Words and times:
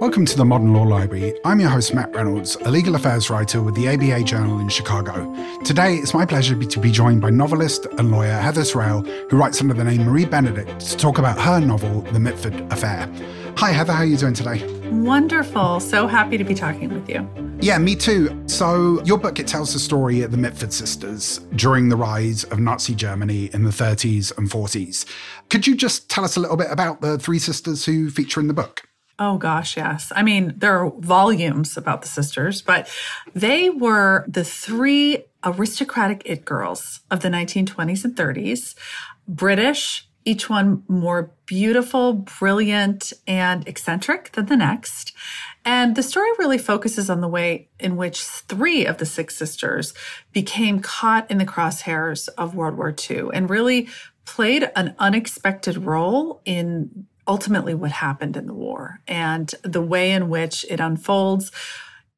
Welcome 0.00 0.26
to 0.26 0.36
the 0.36 0.44
Modern 0.44 0.72
Law 0.72 0.84
Library. 0.84 1.34
I'm 1.44 1.58
your 1.58 1.70
host, 1.70 1.92
Matt 1.92 2.14
Reynolds, 2.14 2.54
a 2.64 2.70
legal 2.70 2.94
affairs 2.94 3.30
writer 3.30 3.60
with 3.60 3.74
the 3.74 3.88
ABA 3.88 4.22
Journal 4.22 4.60
in 4.60 4.68
Chicago. 4.68 5.34
Today, 5.64 5.96
it's 5.96 6.14
my 6.14 6.24
pleasure 6.24 6.54
to 6.54 6.78
be 6.78 6.92
joined 6.92 7.20
by 7.20 7.30
novelist 7.30 7.86
and 7.98 8.12
lawyer 8.12 8.38
Heather 8.38 8.64
Terrell, 8.64 9.02
who 9.02 9.36
writes 9.36 9.60
under 9.60 9.74
the 9.74 9.82
name 9.82 10.04
Marie 10.04 10.24
Benedict, 10.24 10.78
to 10.78 10.96
talk 10.96 11.18
about 11.18 11.36
her 11.40 11.58
novel, 11.58 12.02
The 12.12 12.20
Mitford 12.20 12.54
Affair. 12.70 13.12
Hi, 13.56 13.72
Heather. 13.72 13.92
How 13.92 14.02
are 14.02 14.06
you 14.06 14.16
doing 14.16 14.34
today? 14.34 14.64
Wonderful. 14.88 15.80
So 15.80 16.06
happy 16.06 16.38
to 16.38 16.44
be 16.44 16.54
talking 16.54 16.94
with 16.94 17.08
you. 17.08 17.28
Yeah, 17.60 17.78
me 17.78 17.96
too. 17.96 18.40
So, 18.46 19.02
your 19.02 19.18
book 19.18 19.40
it 19.40 19.48
tells 19.48 19.72
the 19.72 19.80
story 19.80 20.22
of 20.22 20.30
the 20.30 20.36
Mitford 20.36 20.72
sisters 20.72 21.38
during 21.56 21.88
the 21.88 21.96
rise 21.96 22.44
of 22.44 22.60
Nazi 22.60 22.94
Germany 22.94 23.50
in 23.52 23.64
the 23.64 23.70
30s 23.70 24.36
and 24.38 24.48
40s. 24.48 25.06
Could 25.48 25.66
you 25.66 25.74
just 25.74 26.08
tell 26.08 26.22
us 26.22 26.36
a 26.36 26.40
little 26.40 26.56
bit 26.56 26.70
about 26.70 27.00
the 27.00 27.18
three 27.18 27.40
sisters 27.40 27.84
who 27.84 28.10
feature 28.10 28.38
in 28.38 28.46
the 28.46 28.54
book? 28.54 28.87
Oh 29.18 29.36
gosh, 29.36 29.76
yes. 29.76 30.12
I 30.14 30.22
mean, 30.22 30.54
there 30.56 30.78
are 30.78 30.92
volumes 30.98 31.76
about 31.76 32.02
the 32.02 32.08
sisters, 32.08 32.62
but 32.62 32.88
they 33.34 33.68
were 33.68 34.24
the 34.28 34.44
three 34.44 35.24
aristocratic 35.44 36.22
it 36.24 36.44
girls 36.44 37.00
of 37.10 37.20
the 37.20 37.28
1920s 37.28 38.04
and 38.04 38.14
30s, 38.14 38.74
British, 39.26 40.08
each 40.24 40.48
one 40.48 40.84
more 40.88 41.32
beautiful, 41.46 42.12
brilliant, 42.12 43.12
and 43.26 43.66
eccentric 43.66 44.32
than 44.32 44.46
the 44.46 44.56
next. 44.56 45.12
And 45.64 45.96
the 45.96 46.02
story 46.02 46.30
really 46.38 46.58
focuses 46.58 47.10
on 47.10 47.20
the 47.20 47.28
way 47.28 47.68
in 47.80 47.96
which 47.96 48.22
three 48.22 48.86
of 48.86 48.98
the 48.98 49.06
six 49.06 49.36
sisters 49.36 49.94
became 50.32 50.80
caught 50.80 51.30
in 51.30 51.38
the 51.38 51.46
crosshairs 51.46 52.28
of 52.38 52.54
World 52.54 52.76
War 52.76 52.94
II 53.10 53.28
and 53.32 53.50
really 53.50 53.88
played 54.26 54.70
an 54.76 54.94
unexpected 54.98 55.78
role 55.78 56.40
in 56.44 57.06
ultimately 57.28 57.74
what 57.74 57.92
happened 57.92 58.36
in 58.36 58.46
the 58.46 58.54
war. 58.54 59.00
And 59.06 59.54
the 59.62 59.82
way 59.82 60.10
in 60.10 60.28
which 60.28 60.64
it 60.68 60.80
unfolds 60.80 61.52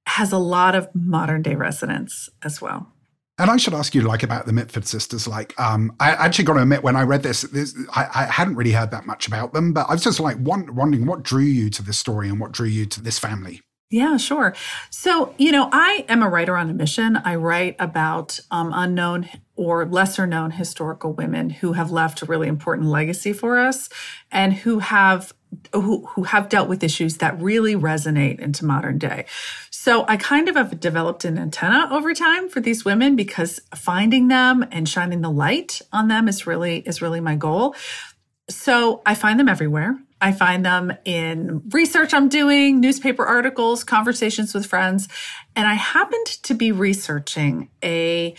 has 0.06 0.33
a 0.33 0.39
lot 0.39 0.75
of 0.75 0.89
modern 0.94 1.42
day 1.42 1.56
resonance 1.56 2.28
as 2.42 2.62
well. 2.62 2.92
And 3.38 3.50
I 3.50 3.56
should 3.56 3.72
ask 3.72 3.94
you, 3.94 4.03
like, 4.03 4.22
about 4.22 4.44
the 4.44 4.53
Mitford 4.53 4.86
sisters. 4.86 5.27
Like, 5.27 5.58
um, 5.58 5.97
I 5.98 6.11
actually 6.11 6.44
got 6.44 6.55
to 6.55 6.62
admit, 6.62 6.83
when 6.83 6.94
I 6.94 7.03
read 7.03 7.22
this, 7.22 7.41
this 7.42 7.75
I, 7.97 8.06
I, 8.14 8.25
hadn't 8.25 8.56
really 8.56 8.72
heard 8.72 8.91
that 8.91 9.06
much 9.06 9.27
about 9.27 9.55
them. 9.55 9.72
But 9.72 9.86
I 9.88 9.94
was 9.94 10.05
just 10.05 10.20
like 10.20 10.36
wondering 10.41 11.06
what 11.06 11.22
drew 11.22 11.42
you 11.44 11.70
to 11.70 11.83
this 11.83 11.98
story 11.98 12.28
and 12.28 12.38
what 12.38 12.53
drew 12.53 12.66
you 12.66 12.84
to 12.84 13.03
this 13.03 13.19
family. 13.19 13.62
Yeah, 13.92 14.19
sure. 14.19 14.55
So, 14.91 15.34
you 15.36 15.50
know, 15.50 15.69
I 15.72 16.05
am 16.08 16.22
a 16.22 16.28
writer 16.28 16.56
on 16.56 16.70
a 16.70 16.74
mission. 16.74 17.16
I 17.16 17.34
write 17.34 17.74
about 17.80 18.38
um, 18.52 18.70
unknown 18.72 19.28
or 19.56 19.84
lesser 19.84 20.28
known 20.28 20.52
historical 20.52 21.12
women 21.12 21.50
who 21.50 21.72
have 21.72 21.91
left 21.91 22.22
a 22.22 22.27
really 22.27 22.47
important 22.47 22.88
legacy 22.88 23.32
for 23.32 23.58
us 23.58 23.88
and 24.30 24.55
who 24.55 24.78
have 24.78 25.32
who, 25.72 26.06
who 26.06 26.22
have 26.22 26.48
dealt 26.48 26.69
with 26.69 26.84
issues 26.84 27.16
that 27.16 27.41
really 27.42 27.74
resonate 27.74 28.38
into 28.38 28.64
modern 28.64 28.98
day. 28.98 29.24
So 29.70 30.04
I 30.06 30.16
kind 30.16 30.48
of 30.48 30.54
have 30.54 30.78
developed 30.78 31.25
an 31.25 31.36
antenna 31.36 31.88
over 31.91 32.14
time 32.14 32.48
for 32.48 32.60
these 32.60 32.84
women 32.84 33.16
because 33.16 33.58
finding 33.75 34.28
them 34.28 34.64
and 34.70 34.88
shining 34.88 35.22
the 35.22 35.30
light 35.30 35.82
on 35.92 36.06
them 36.06 36.28
is 36.28 36.47
really 36.47 36.78
is 36.78 37.02
really 37.02 37.19
my 37.19 37.34
goal. 37.34 37.75
So 38.48 39.02
I 39.04 39.16
find 39.16 39.41
them 39.41 39.48
everywhere. 39.48 39.98
I 40.20 40.32
find 40.32 40.64
them 40.64 40.92
in 41.04 41.62
research 41.70 42.12
I'm 42.12 42.28
doing, 42.28 42.80
newspaper 42.80 43.24
articles, 43.24 43.84
conversations 43.84 44.52
with 44.52 44.66
friends. 44.66 45.08
And 45.56 45.66
I 45.66 45.74
happened 45.74 46.26
to 46.26 46.54
be 46.54 46.72
researching 46.72 47.70
a 47.82 48.34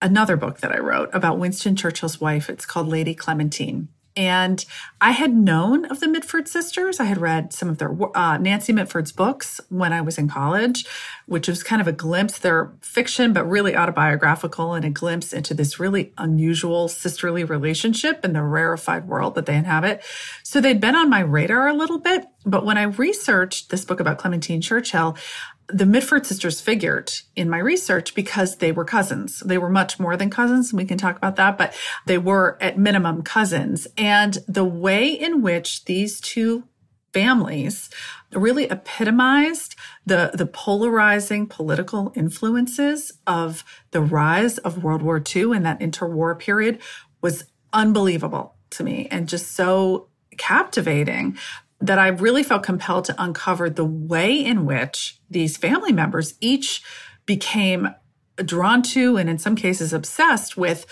another 0.00 0.36
book 0.36 0.58
that 0.60 0.72
I 0.72 0.78
wrote 0.78 1.10
about 1.12 1.38
Winston 1.38 1.76
Churchill's 1.76 2.20
wife. 2.20 2.50
It's 2.50 2.66
called 2.66 2.88
Lady 2.88 3.14
Clementine. 3.14 3.88
And 4.14 4.64
I 5.00 5.12
had 5.12 5.34
known 5.34 5.86
of 5.86 6.00
the 6.00 6.08
Mitford 6.08 6.46
sisters. 6.46 7.00
I 7.00 7.04
had 7.04 7.18
read 7.18 7.52
some 7.52 7.68
of 7.68 7.78
their 7.78 7.96
uh, 8.16 8.36
Nancy 8.36 8.72
Mitford's 8.72 9.12
books 9.12 9.60
when 9.70 9.92
I 9.92 10.02
was 10.02 10.18
in 10.18 10.28
college, 10.28 10.86
which 11.26 11.48
was 11.48 11.62
kind 11.62 11.80
of 11.80 11.88
a 11.88 11.92
glimpse. 11.92 12.38
They're 12.38 12.72
fiction, 12.82 13.32
but 13.32 13.44
really 13.44 13.74
autobiographical, 13.74 14.74
and 14.74 14.84
a 14.84 14.90
glimpse 14.90 15.32
into 15.32 15.54
this 15.54 15.80
really 15.80 16.12
unusual 16.18 16.88
sisterly 16.88 17.42
relationship 17.42 18.24
in 18.24 18.34
the 18.34 18.42
rarefied 18.42 19.08
world 19.08 19.34
that 19.34 19.46
they 19.46 19.56
inhabit. 19.56 20.02
So 20.42 20.60
they'd 20.60 20.80
been 20.80 20.94
on 20.94 21.08
my 21.08 21.20
radar 21.20 21.68
a 21.68 21.74
little 21.74 21.98
bit. 21.98 22.26
But 22.44 22.66
when 22.66 22.76
I 22.76 22.82
researched 22.82 23.70
this 23.70 23.84
book 23.84 24.00
about 24.00 24.18
Clementine 24.18 24.60
Churchill, 24.60 25.16
the 25.68 25.86
Mitford 25.86 26.26
sisters 26.26 26.60
figured 26.60 27.12
in 27.36 27.48
my 27.48 27.58
research 27.58 28.14
because 28.14 28.56
they 28.56 28.72
were 28.72 28.84
cousins. 28.84 29.40
They 29.40 29.58
were 29.58 29.70
much 29.70 29.98
more 29.98 30.16
than 30.16 30.30
cousins, 30.30 30.70
and 30.70 30.78
we 30.78 30.84
can 30.84 30.98
talk 30.98 31.16
about 31.16 31.36
that, 31.36 31.56
but 31.56 31.74
they 32.06 32.18
were 32.18 32.58
at 32.60 32.78
minimum 32.78 33.22
cousins. 33.22 33.86
And 33.96 34.38
the 34.46 34.64
way 34.64 35.08
in 35.08 35.42
which 35.42 35.84
these 35.84 36.20
two 36.20 36.64
families 37.12 37.90
really 38.32 38.64
epitomized 38.64 39.76
the, 40.06 40.30
the 40.34 40.46
polarizing 40.46 41.46
political 41.46 42.12
influences 42.14 43.12
of 43.26 43.64
the 43.90 44.00
rise 44.00 44.58
of 44.58 44.82
World 44.82 45.02
War 45.02 45.22
II 45.34 45.52
and 45.54 45.66
that 45.66 45.80
interwar 45.80 46.38
period 46.38 46.80
was 47.20 47.44
unbelievable 47.72 48.54
to 48.70 48.84
me 48.84 49.06
and 49.10 49.28
just 49.28 49.52
so 49.52 50.08
captivating 50.38 51.36
that 51.82 51.98
I 51.98 52.08
really 52.08 52.42
felt 52.42 52.62
compelled 52.62 53.04
to 53.06 53.22
uncover 53.22 53.68
the 53.68 53.84
way 53.84 54.32
in 54.32 54.64
which 54.64 55.18
these 55.28 55.56
family 55.56 55.92
members 55.92 56.34
each 56.40 56.82
became 57.26 57.94
drawn 58.36 58.82
to 58.82 59.16
and 59.16 59.28
in 59.28 59.38
some 59.38 59.56
cases 59.56 59.92
obsessed 59.92 60.56
with 60.56 60.86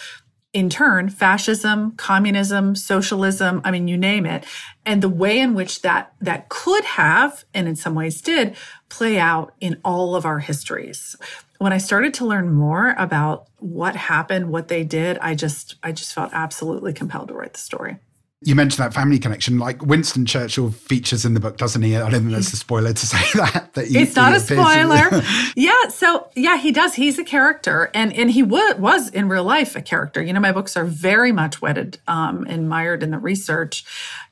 in 0.52 0.68
turn 0.68 1.08
fascism 1.08 1.92
communism 1.92 2.74
socialism 2.74 3.60
i 3.64 3.70
mean 3.70 3.88
you 3.88 3.96
name 3.96 4.26
it. 4.26 4.44
And 4.84 5.02
the 5.02 5.08
way 5.08 5.38
in 5.38 5.54
which 5.54 5.82
that 5.82 6.12
that 6.20 6.48
could 6.48 6.84
have 6.84 7.44
and 7.54 7.68
in 7.68 7.76
some 7.76 7.94
ways 7.94 8.20
did 8.20 8.56
play 8.88 9.18
out 9.18 9.54
in 9.60 9.80
all 9.84 10.16
of 10.16 10.26
our 10.26 10.40
histories. 10.40 11.16
When 11.58 11.72
i 11.72 11.78
started 11.78 12.14
to 12.14 12.26
learn 12.26 12.52
more 12.52 12.94
about 12.98 13.48
what 13.58 13.94
happened 13.96 14.50
what 14.50 14.68
they 14.68 14.84
did 14.84 15.18
i 15.18 15.34
just 15.34 15.76
i 15.82 15.92
just 15.92 16.12
felt 16.14 16.30
absolutely 16.32 16.92
compelled 16.92 17.28
to 17.28 17.34
write 17.34 17.54
the 17.54 17.60
story 17.60 17.98
you 18.42 18.54
mentioned 18.54 18.82
that 18.82 18.94
family 18.94 19.18
connection. 19.18 19.58
Like 19.58 19.84
Winston 19.84 20.24
Churchill 20.24 20.70
features 20.70 21.26
in 21.26 21.34
the 21.34 21.40
book, 21.40 21.58
doesn't 21.58 21.82
he? 21.82 21.94
I 21.94 22.08
don't 22.08 22.22
think 22.22 22.32
that's 22.32 22.52
a 22.54 22.56
spoiler 22.56 22.92
to 22.92 23.06
say 23.06 23.38
that. 23.38 23.74
that 23.74 23.84
it's 23.90 24.16
not 24.16 24.34
a 24.34 24.40
spoiler. 24.40 25.22
yeah. 25.56 25.88
So 25.90 26.30
yeah, 26.34 26.56
he 26.56 26.72
does. 26.72 26.94
He's 26.94 27.18
a 27.18 27.24
character, 27.24 27.90
and 27.92 28.12
and 28.14 28.30
he 28.30 28.40
w- 28.42 28.76
was 28.76 29.10
in 29.10 29.28
real 29.28 29.44
life 29.44 29.76
a 29.76 29.82
character. 29.82 30.22
You 30.22 30.32
know, 30.32 30.40
my 30.40 30.52
books 30.52 30.74
are 30.76 30.86
very 30.86 31.32
much 31.32 31.60
wedded 31.60 31.98
um, 32.08 32.46
and 32.48 32.68
mired 32.68 33.02
in 33.02 33.10
the 33.10 33.18
research. 33.18 33.84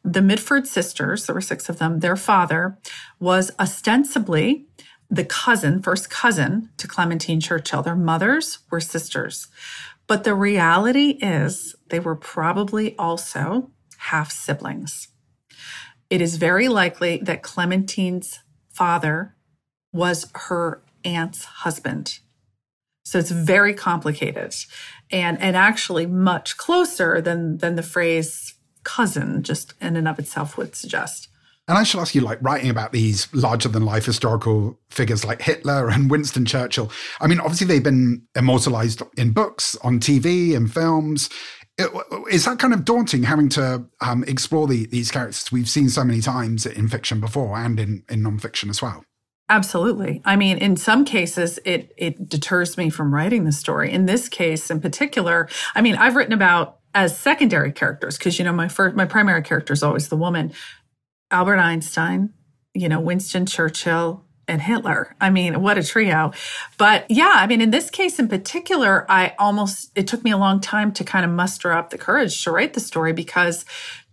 The 0.02 0.22
Mitford 0.22 0.66
sisters, 0.66 1.26
there 1.26 1.34
were 1.34 1.42
six 1.42 1.68
of 1.68 1.78
them. 1.78 2.00
Their 2.00 2.16
father 2.16 2.78
was 3.20 3.50
ostensibly 3.60 4.66
the 5.10 5.24
cousin, 5.24 5.82
first 5.82 6.08
cousin 6.08 6.70
to 6.78 6.88
Clementine 6.88 7.40
Churchill. 7.40 7.82
Their 7.82 7.96
mothers 7.96 8.60
were 8.70 8.80
sisters. 8.80 9.48
But 10.06 10.24
the 10.24 10.34
reality 10.34 11.18
is 11.20 11.74
they 11.90 12.00
were 12.00 12.16
probably 12.16 12.96
also 12.96 13.70
half 13.98 14.30
siblings. 14.30 15.08
It 16.10 16.20
is 16.22 16.36
very 16.36 16.68
likely 16.68 17.18
that 17.18 17.42
Clementine's 17.42 18.40
father 18.70 19.34
was 19.92 20.30
her 20.34 20.82
aunt's 21.04 21.44
husband. 21.44 22.18
So 23.04 23.18
it's 23.18 23.30
very 23.30 23.74
complicated 23.74 24.54
and, 25.10 25.40
and 25.40 25.56
actually 25.56 26.06
much 26.06 26.56
closer 26.56 27.20
than, 27.20 27.58
than 27.58 27.74
the 27.74 27.82
phrase 27.82 28.54
cousin 28.84 29.42
just 29.42 29.74
in 29.80 29.96
and 29.96 30.08
of 30.08 30.18
itself 30.18 30.56
would 30.56 30.74
suggest. 30.74 31.28
And 31.68 31.76
I 31.76 31.82
should 31.82 32.00
ask 32.00 32.14
you, 32.14 32.22
like 32.22 32.38
writing 32.40 32.70
about 32.70 32.92
these 32.92 33.32
larger 33.34 33.68
than 33.68 33.84
life 33.84 34.06
historical 34.06 34.78
figures 34.88 35.22
like 35.22 35.42
Hitler 35.42 35.90
and 35.90 36.10
Winston 36.10 36.46
Churchill. 36.46 36.90
I 37.20 37.26
mean, 37.26 37.40
obviously 37.40 37.66
they've 37.66 37.82
been 37.82 38.22
immortalized 38.34 39.02
in 39.18 39.32
books, 39.32 39.76
on 39.82 40.00
TV, 40.00 40.54
in 40.54 40.66
films 40.66 41.28
is 42.30 42.44
that 42.44 42.58
kind 42.58 42.74
of 42.74 42.84
daunting 42.84 43.22
having 43.22 43.48
to 43.50 43.84
um, 44.00 44.24
explore 44.24 44.66
the, 44.66 44.86
these 44.86 45.10
characters 45.10 45.52
we've 45.52 45.68
seen 45.68 45.88
so 45.88 46.04
many 46.04 46.20
times 46.20 46.66
in 46.66 46.88
fiction 46.88 47.20
before 47.20 47.56
and 47.56 47.78
in, 47.78 48.04
in 48.08 48.22
nonfiction 48.22 48.68
as 48.68 48.82
well? 48.82 49.04
Absolutely. 49.48 50.20
I 50.24 50.36
mean, 50.36 50.58
in 50.58 50.76
some 50.76 51.04
cases, 51.04 51.58
it 51.64 51.92
it 51.96 52.28
deters 52.28 52.76
me 52.76 52.90
from 52.90 53.14
writing 53.14 53.44
the 53.44 53.52
story. 53.52 53.90
In 53.90 54.04
this 54.04 54.28
case, 54.28 54.70
in 54.70 54.80
particular, 54.80 55.48
I 55.74 55.80
mean, 55.80 55.94
I've 55.94 56.16
written 56.16 56.34
about 56.34 56.80
as 56.94 57.16
secondary 57.16 57.72
characters 57.72 58.18
because 58.18 58.38
you 58.38 58.44
know 58.44 58.52
my 58.52 58.68
first 58.68 58.94
my 58.94 59.06
primary 59.06 59.42
character 59.42 59.72
is 59.72 59.82
always 59.82 60.08
the 60.08 60.16
woman, 60.16 60.52
Albert 61.30 61.58
Einstein, 61.58 62.34
you 62.74 62.90
know 62.90 63.00
Winston 63.00 63.46
Churchill, 63.46 64.24
and 64.48 64.60
Hitler. 64.62 65.14
I 65.20 65.30
mean, 65.30 65.60
what 65.60 65.78
a 65.78 65.84
trio. 65.84 66.32
But 66.78 67.06
yeah, 67.08 67.34
I 67.36 67.46
mean, 67.46 67.60
in 67.60 67.70
this 67.70 67.90
case 67.90 68.18
in 68.18 68.28
particular, 68.28 69.06
I 69.08 69.34
almost, 69.38 69.92
it 69.94 70.06
took 70.06 70.24
me 70.24 70.30
a 70.30 70.38
long 70.38 70.60
time 70.60 70.92
to 70.92 71.04
kind 71.04 71.24
of 71.24 71.30
muster 71.30 71.72
up 71.72 71.90
the 71.90 71.98
courage 71.98 72.42
to 72.44 72.50
write 72.50 72.74
the 72.74 72.80
story 72.80 73.12
because 73.12 73.64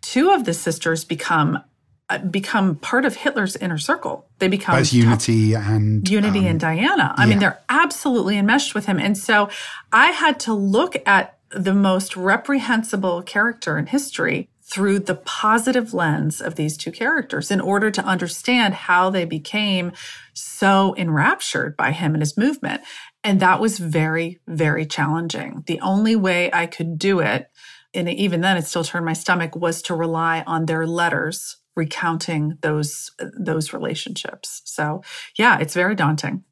two 0.01 0.31
of 0.31 0.45
the 0.45 0.53
sisters 0.53 1.03
become 1.03 1.63
uh, 2.07 2.19
become 2.19 2.75
part 2.75 3.03
of 3.03 3.15
Hitler's 3.15 3.55
inner 3.55 3.79
circle. 3.79 4.27
They 4.37 4.47
become 4.47 4.77
Both 4.77 4.93
Unity 4.93 5.55
and 5.55 6.07
Unity 6.07 6.39
um, 6.39 6.45
and 6.45 6.59
Diana. 6.59 7.15
I 7.17 7.23
yeah. 7.23 7.29
mean, 7.29 7.39
they're 7.39 7.59
absolutely 7.67 8.37
enmeshed 8.37 8.75
with 8.75 8.85
him. 8.85 8.99
And 8.99 9.17
so 9.17 9.49
I 9.91 10.11
had 10.11 10.39
to 10.41 10.53
look 10.53 10.95
at 11.07 11.39
the 11.49 11.73
most 11.73 12.15
reprehensible 12.15 13.23
character 13.23 13.75
in 13.79 13.87
history 13.87 14.49
through 14.61 14.99
the 14.99 15.15
positive 15.15 15.93
lens 15.93 16.41
of 16.41 16.55
these 16.55 16.75
two 16.75 16.91
characters 16.91 17.49
in 17.49 17.61
order 17.61 17.91
to 17.91 18.03
understand 18.03 18.73
how 18.73 19.09
they 19.09 19.25
became 19.25 19.91
so 20.35 20.93
enraptured 20.97 21.75
by 21.77 21.91
him 21.91 22.13
and 22.13 22.21
his 22.21 22.37
movement. 22.37 22.81
And 23.23 23.39
that 23.39 23.59
was 23.59 23.79
very, 23.79 24.39
very 24.47 24.85
challenging. 24.85 25.63
The 25.65 25.79
only 25.81 26.15
way 26.15 26.51
I 26.53 26.67
could 26.67 26.99
do 26.99 27.19
it, 27.19 27.49
and 27.93 28.09
even 28.09 28.41
then 28.41 28.57
it 28.57 28.65
still 28.65 28.83
turned 28.83 29.05
my 29.05 29.13
stomach, 29.13 29.55
was 29.55 29.81
to 29.83 29.95
rely 29.95 30.43
on 30.45 30.65
their 30.65 30.85
letters 30.85 31.57
recounting 31.75 32.57
those 32.61 33.11
those 33.37 33.73
relationships. 33.73 34.61
So 34.65 35.01
yeah, 35.37 35.59
it's 35.59 35.73
very 35.73 35.95
daunting. 35.95 36.43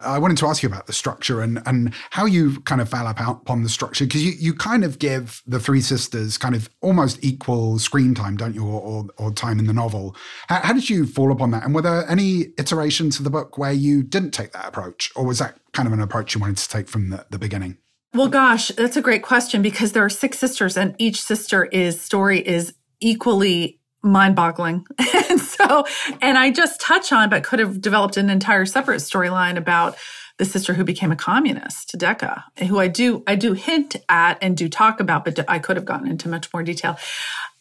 I 0.00 0.18
wanted 0.18 0.36
to 0.38 0.46
ask 0.46 0.62
you 0.62 0.68
about 0.68 0.86
the 0.86 0.92
structure 0.92 1.40
and 1.40 1.62
and 1.64 1.94
how 2.10 2.26
you 2.26 2.60
kind 2.62 2.80
of 2.80 2.88
fell 2.88 3.06
up 3.06 3.18
upon 3.18 3.62
the 3.62 3.68
structure 3.68 4.04
because 4.04 4.24
you, 4.24 4.32
you 4.32 4.52
kind 4.52 4.84
of 4.84 4.98
give 4.98 5.42
the 5.46 5.58
three 5.58 5.80
sisters 5.80 6.36
kind 6.36 6.54
of 6.54 6.68
almost 6.82 7.18
equal 7.24 7.78
screen 7.78 8.14
time, 8.14 8.36
don't 8.36 8.54
you, 8.54 8.66
or 8.66 8.80
or, 8.80 9.06
or 9.16 9.32
time 9.32 9.58
in 9.58 9.66
the 9.66 9.72
novel. 9.72 10.14
How, 10.48 10.60
how, 10.60 10.72
did 10.74 10.90
you 10.90 11.06
fall 11.06 11.32
upon 11.32 11.50
that? 11.52 11.64
And 11.64 11.74
were 11.74 11.82
there 11.82 12.08
any 12.10 12.48
iterations 12.58 13.18
of 13.18 13.24
the 13.24 13.30
book 13.30 13.56
where 13.56 13.72
you 13.72 14.02
didn't 14.02 14.32
take 14.32 14.52
that 14.52 14.68
approach, 14.68 15.10
or 15.16 15.24
was 15.24 15.38
that 15.38 15.58
kind 15.72 15.86
of 15.86 15.92
an 15.92 16.00
approach 16.00 16.34
you 16.34 16.40
wanted 16.40 16.58
to 16.58 16.68
take 16.68 16.88
from 16.88 17.10
the, 17.10 17.26
the 17.30 17.38
beginning? 17.38 17.78
Well, 18.12 18.28
gosh, 18.28 18.68
that's 18.68 18.96
a 18.96 19.02
great 19.02 19.22
question 19.22 19.62
because 19.62 19.92
there 19.92 20.04
are 20.04 20.10
six 20.10 20.38
sisters, 20.38 20.76
and 20.76 20.94
each 20.98 21.22
sister 21.22 21.64
is 21.66 22.00
story 22.00 22.46
is 22.46 22.74
equally 23.00 23.80
mind 24.06 24.36
boggling. 24.36 24.86
and 24.98 25.40
so, 25.40 25.84
and 26.20 26.38
I 26.38 26.50
just 26.50 26.80
touch 26.80 27.12
on, 27.12 27.28
but 27.28 27.44
could 27.44 27.58
have 27.58 27.80
developed 27.80 28.16
an 28.16 28.30
entire 28.30 28.66
separate 28.66 28.98
storyline 28.98 29.56
about 29.56 29.96
the 30.38 30.44
sister 30.44 30.74
who 30.74 30.84
became 30.84 31.10
a 31.10 31.16
communist, 31.16 31.96
Decca, 31.96 32.44
who 32.68 32.78
I 32.78 32.88
do, 32.88 33.22
I 33.26 33.36
do 33.36 33.54
hint 33.54 33.96
at 34.08 34.36
and 34.42 34.56
do 34.56 34.68
talk 34.68 35.00
about, 35.00 35.24
but 35.24 35.38
I 35.48 35.58
could 35.58 35.76
have 35.76 35.86
gotten 35.86 36.08
into 36.08 36.28
much 36.28 36.52
more 36.52 36.62
detail. 36.62 36.98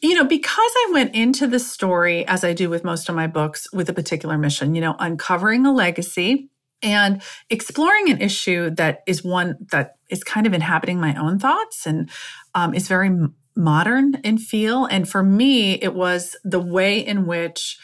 You 0.02 0.14
know, 0.16 0.26
because 0.26 0.60
I 0.60 0.90
went 0.92 1.16
into 1.16 1.48
the 1.48 1.60
story 1.60 2.28
as 2.28 2.44
I 2.44 2.54
do 2.54 2.70
with 2.70 2.84
most 2.84 3.08
of 3.08 3.16
my 3.16 3.28
books 3.28 3.72
with 3.72 3.90
a 3.90 3.94
particular 3.94 4.38
mission, 4.38 4.76
you 4.76 4.82
know, 4.82 4.96
uncovering 5.00 5.66
a 5.66 5.74
legacy 5.74 6.50
and 6.84 7.22
exploring 7.50 8.12
an 8.12 8.22
issue 8.22 8.70
that 8.72 9.04
is 9.08 9.24
one 9.24 9.58
that 9.72 9.96
is 10.10 10.24
kind 10.24 10.46
of 10.46 10.54
inhabiting 10.54 11.00
my 11.00 11.16
own 11.16 11.40
thoughts 11.40 11.88
and 11.88 12.10
um, 12.54 12.74
is 12.74 12.90
very 12.90 13.10
modern 13.56 14.16
in 14.24 14.38
feel. 14.38 14.86
And 14.86 15.08
for 15.08 15.24
me, 15.24 15.74
it 15.74 15.94
was 15.94 16.36
the 16.44 16.60
way 16.60 17.00
in 17.00 17.26
which 17.26 17.78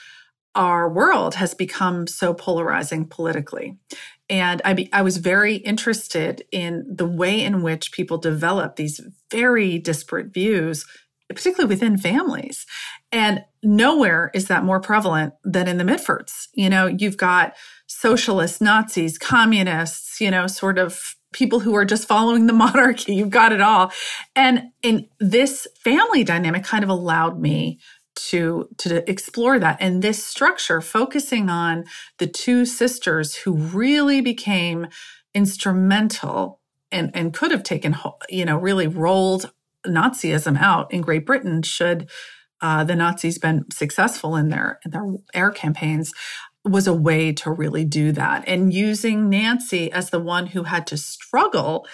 our 0.54 0.90
world 0.90 1.36
has 1.36 1.54
become 1.54 2.08
so 2.08 2.34
polarizing 2.34 3.06
politically. 3.06 3.78
And 4.30 4.62
I, 4.66 4.74
be, 4.74 4.90
I 4.94 5.02
was 5.02 5.18
very 5.18 5.56
interested 5.56 6.44
in 6.52 6.86
the 6.90 7.06
way 7.06 7.42
in 7.42 7.62
which 7.62 7.92
people 7.92 8.18
develop 8.18 8.76
these 8.76 9.02
very 9.30 9.78
disparate 9.78 10.34
views, 10.34 10.86
particularly 11.30 11.74
within 11.74 11.98
families. 11.98 12.66
And 13.12 13.44
nowhere 13.64 14.32
is 14.34 14.48
that 14.48 14.64
more 14.64 14.80
prevalent 14.80 15.34
than 15.44 15.68
in 15.68 15.78
the 15.78 15.84
Mitfords. 15.84 16.48
You 16.54 16.70
know, 16.70 16.88
you've 16.88 17.18
got 17.18 17.54
socialists, 17.88 18.62
Nazis, 18.62 19.18
communists, 19.18 20.20
you 20.20 20.32
know, 20.32 20.48
sort 20.48 20.78
of 20.78 21.16
people 21.34 21.60
who 21.60 21.76
are 21.76 21.86
just 21.86 22.08
following 22.08 22.48
the 22.48 22.54
monarchy. 22.66 23.16
You've 23.16 23.30
got 23.30 23.52
it 23.52 23.62
all. 23.62 23.92
And 24.36 24.72
in 24.82 25.08
this 25.20 25.68
family 25.84 26.24
dynamic 26.24 26.64
kind 26.64 26.84
of 26.84 26.90
allowed 26.90 27.40
me 27.40 27.80
to 28.16 28.68
to 28.78 29.10
explore 29.10 29.58
that 29.58 29.78
and 29.80 30.02
this 30.02 30.24
structure 30.24 30.82
focusing 30.82 31.50
on 31.50 31.86
the 32.18 32.28
two 32.28 32.66
sisters 32.66 33.36
who 33.36 33.54
really 33.54 34.22
became 34.22 34.88
instrumental 35.34 36.60
and 36.92 37.10
and 37.14 37.34
could 37.34 37.52
have 37.52 37.64
taken 37.64 37.96
you 38.30 38.46
know 38.46 38.58
really 38.58 38.88
rolled 38.88 39.52
nazism 39.88 40.60
out 40.60 40.92
in 40.92 41.02
great 41.02 41.26
britain 41.26 41.62
should 41.62 42.10
uh, 42.62 42.84
the 42.84 42.96
nazis 42.96 43.40
been 43.40 43.64
successful 43.72 44.36
in 44.36 44.50
their 44.50 44.80
in 44.86 44.92
their 44.92 45.06
air 45.34 45.50
campaigns 45.50 46.14
was 46.64 46.88
a 46.88 46.94
way 46.94 47.34
to 47.34 47.52
really 47.52 47.86
do 47.86 48.12
that. 48.12 48.44
And 48.48 48.74
using 48.74 49.30
Nancy 49.30 49.92
as 49.92 50.10
the 50.10 50.20
one 50.20 50.48
who 50.48 50.64
had 50.64 50.86
to 50.88 50.98
struggle 50.98 51.86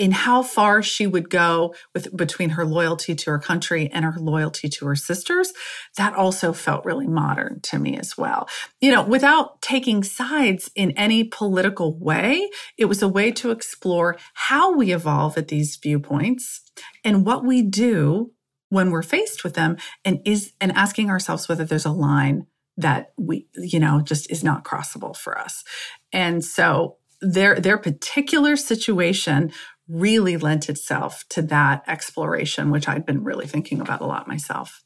in 0.00 0.12
how 0.12 0.42
far 0.42 0.82
she 0.82 1.06
would 1.06 1.28
go 1.28 1.74
with 1.92 2.16
between 2.16 2.50
her 2.50 2.64
loyalty 2.64 3.14
to 3.14 3.30
her 3.30 3.38
country 3.38 3.90
and 3.92 4.02
her 4.02 4.18
loyalty 4.18 4.66
to 4.66 4.86
her 4.86 4.96
sisters 4.96 5.52
that 5.98 6.14
also 6.14 6.54
felt 6.54 6.86
really 6.86 7.06
modern 7.06 7.60
to 7.60 7.78
me 7.78 7.98
as 7.98 8.16
well 8.16 8.48
you 8.80 8.90
know 8.90 9.02
without 9.02 9.60
taking 9.60 10.02
sides 10.02 10.70
in 10.74 10.90
any 10.92 11.22
political 11.22 11.98
way 11.98 12.48
it 12.78 12.86
was 12.86 13.02
a 13.02 13.08
way 13.08 13.30
to 13.30 13.50
explore 13.50 14.16
how 14.32 14.74
we 14.74 14.90
evolve 14.90 15.36
at 15.36 15.48
these 15.48 15.76
viewpoints 15.76 16.62
and 17.04 17.26
what 17.26 17.44
we 17.44 17.60
do 17.60 18.32
when 18.70 18.90
we're 18.90 19.02
faced 19.02 19.44
with 19.44 19.52
them 19.52 19.76
and 20.02 20.20
is 20.24 20.52
and 20.62 20.72
asking 20.72 21.10
ourselves 21.10 21.46
whether 21.46 21.64
there's 21.64 21.84
a 21.84 21.90
line 21.90 22.46
that 22.80 23.12
we, 23.16 23.46
you 23.54 23.78
know, 23.78 24.00
just 24.00 24.30
is 24.30 24.44
not 24.44 24.64
crossable 24.64 25.16
for 25.16 25.38
us. 25.38 25.64
And 26.12 26.44
so 26.44 26.96
their 27.20 27.56
their 27.60 27.78
particular 27.78 28.56
situation 28.56 29.52
really 29.88 30.36
lent 30.36 30.68
itself 30.68 31.24
to 31.30 31.42
that 31.42 31.82
exploration, 31.86 32.70
which 32.70 32.88
I'd 32.88 33.06
been 33.06 33.24
really 33.24 33.46
thinking 33.46 33.80
about 33.80 34.00
a 34.00 34.06
lot 34.06 34.28
myself. 34.28 34.82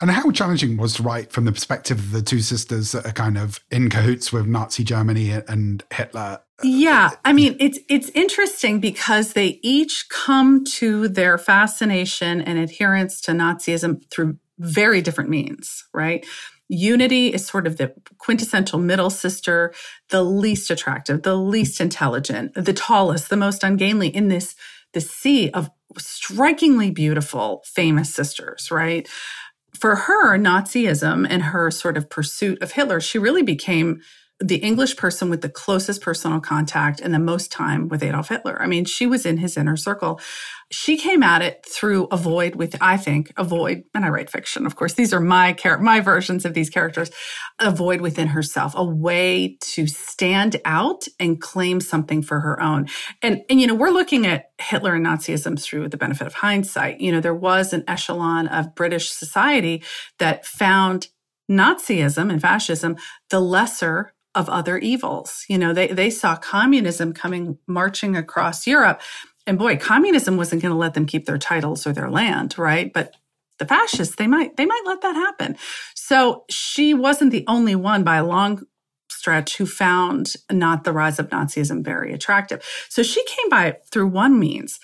And 0.00 0.10
how 0.10 0.32
challenging 0.32 0.76
was 0.76 0.94
to 0.94 1.04
write 1.04 1.30
from 1.30 1.44
the 1.44 1.52
perspective 1.52 1.96
of 1.96 2.10
the 2.10 2.22
two 2.22 2.40
sisters 2.40 2.90
that 2.90 3.06
are 3.06 3.12
kind 3.12 3.38
of 3.38 3.60
in 3.70 3.88
cahoots 3.88 4.32
with 4.32 4.46
Nazi 4.46 4.82
Germany 4.82 5.30
and 5.30 5.84
Hitler? 5.92 6.40
Yeah, 6.62 7.10
I 7.24 7.32
mean 7.32 7.56
it's 7.60 7.78
it's 7.88 8.10
interesting 8.10 8.80
because 8.80 9.32
they 9.32 9.60
each 9.62 10.08
come 10.08 10.64
to 10.64 11.08
their 11.08 11.38
fascination 11.38 12.40
and 12.40 12.58
adherence 12.58 13.20
to 13.22 13.32
Nazism 13.32 14.02
through 14.10 14.38
very 14.58 15.02
different 15.02 15.30
means, 15.30 15.84
right? 15.94 16.26
Unity 16.72 17.28
is 17.34 17.46
sort 17.46 17.66
of 17.66 17.76
the 17.76 17.94
quintessential 18.18 18.80
middle 18.80 19.10
sister, 19.10 19.74
the 20.10 20.24
least 20.24 20.70
attractive, 20.70 21.22
the 21.22 21.36
least 21.36 21.80
intelligent, 21.80 22.54
the 22.54 22.72
tallest, 22.72 23.30
the 23.30 23.36
most 23.36 23.64
ungainly 23.64 24.08
in 24.08 24.28
this, 24.28 24.56
the 24.94 25.02
sea 25.02 25.50
of 25.50 25.70
strikingly 25.98 26.90
beautiful, 26.90 27.62
famous 27.66 28.14
sisters, 28.14 28.70
right? 28.70 29.08
For 29.78 29.96
her, 29.96 30.38
Nazism 30.38 31.26
and 31.28 31.42
her 31.44 31.70
sort 31.70 31.98
of 31.98 32.10
pursuit 32.10 32.62
of 32.62 32.72
Hitler, 32.72 33.00
she 33.00 33.18
really 33.18 33.42
became 33.42 34.00
the 34.40 34.56
English 34.56 34.96
person 34.96 35.30
with 35.30 35.40
the 35.40 35.48
closest 35.48 36.00
personal 36.00 36.40
contact 36.40 37.00
and 37.00 37.14
the 37.14 37.18
most 37.18 37.52
time 37.52 37.88
with 37.88 38.02
Adolf 38.02 38.28
Hitler. 38.28 38.60
I 38.60 38.66
mean, 38.66 38.84
she 38.84 39.06
was 39.06 39.24
in 39.24 39.38
his 39.38 39.56
inner 39.56 39.76
circle. 39.76 40.20
She 40.70 40.96
came 40.96 41.22
at 41.22 41.42
it 41.42 41.64
through 41.68 42.08
a 42.10 42.16
void 42.16 42.56
with, 42.56 42.76
I 42.80 42.96
think, 42.96 43.32
a 43.36 43.44
void, 43.44 43.84
and 43.94 44.04
I 44.04 44.08
write 44.08 44.30
fiction, 44.30 44.66
of 44.66 44.74
course. 44.74 44.94
These 44.94 45.12
are 45.12 45.20
my 45.20 45.52
char- 45.52 45.78
my 45.78 46.00
versions 46.00 46.44
of 46.44 46.54
these 46.54 46.70
characters. 46.70 47.10
A 47.60 47.70
void 47.70 48.00
within 48.00 48.28
herself, 48.28 48.72
a 48.74 48.84
way 48.84 49.58
to 49.60 49.86
stand 49.86 50.60
out 50.64 51.04
and 51.20 51.40
claim 51.40 51.80
something 51.80 52.22
for 52.22 52.40
her 52.40 52.60
own. 52.60 52.88
And 53.20 53.42
and 53.48 53.60
you 53.60 53.66
know, 53.66 53.74
we're 53.74 53.90
looking 53.90 54.26
at 54.26 54.46
Hitler 54.58 54.94
and 54.94 55.06
Nazism 55.06 55.60
through 55.60 55.88
the 55.88 55.98
benefit 55.98 56.26
of 56.26 56.34
hindsight. 56.34 57.00
You 57.00 57.12
know, 57.12 57.20
there 57.20 57.34
was 57.34 57.72
an 57.72 57.84
echelon 57.86 58.48
of 58.48 58.74
British 58.74 59.10
society 59.10 59.84
that 60.18 60.46
found 60.46 61.08
Nazism 61.50 62.30
and 62.30 62.40
fascism 62.40 62.96
the 63.30 63.40
lesser 63.40 64.14
of 64.34 64.48
other 64.48 64.78
evils. 64.78 65.44
You 65.48 65.58
know, 65.58 65.72
they, 65.72 65.88
they 65.88 66.10
saw 66.10 66.36
communism 66.36 67.12
coming 67.12 67.58
marching 67.66 68.16
across 68.16 68.66
Europe. 68.66 69.00
And 69.46 69.58
boy, 69.58 69.76
communism 69.76 70.36
wasn't 70.36 70.62
going 70.62 70.72
to 70.72 70.78
let 70.78 70.94
them 70.94 71.06
keep 71.06 71.26
their 71.26 71.38
titles 71.38 71.86
or 71.86 71.92
their 71.92 72.10
land, 72.10 72.56
right? 72.58 72.92
But 72.92 73.14
the 73.58 73.66
fascists, 73.66 74.16
they 74.16 74.26
might, 74.26 74.56
they 74.56 74.66
might 74.66 74.82
let 74.86 75.02
that 75.02 75.14
happen. 75.14 75.56
So 75.94 76.44
she 76.48 76.94
wasn't 76.94 77.32
the 77.32 77.44
only 77.46 77.74
one 77.74 78.04
by 78.04 78.16
a 78.16 78.24
long 78.24 78.62
stretch 79.10 79.56
who 79.56 79.66
found 79.66 80.34
not 80.50 80.84
the 80.84 80.92
rise 80.92 81.18
of 81.18 81.28
Nazism 81.28 81.84
very 81.84 82.12
attractive. 82.12 82.64
So 82.88 83.02
she 83.02 83.24
came 83.24 83.48
by 83.50 83.76
through 83.90 84.08
one 84.08 84.38
means. 84.38 84.80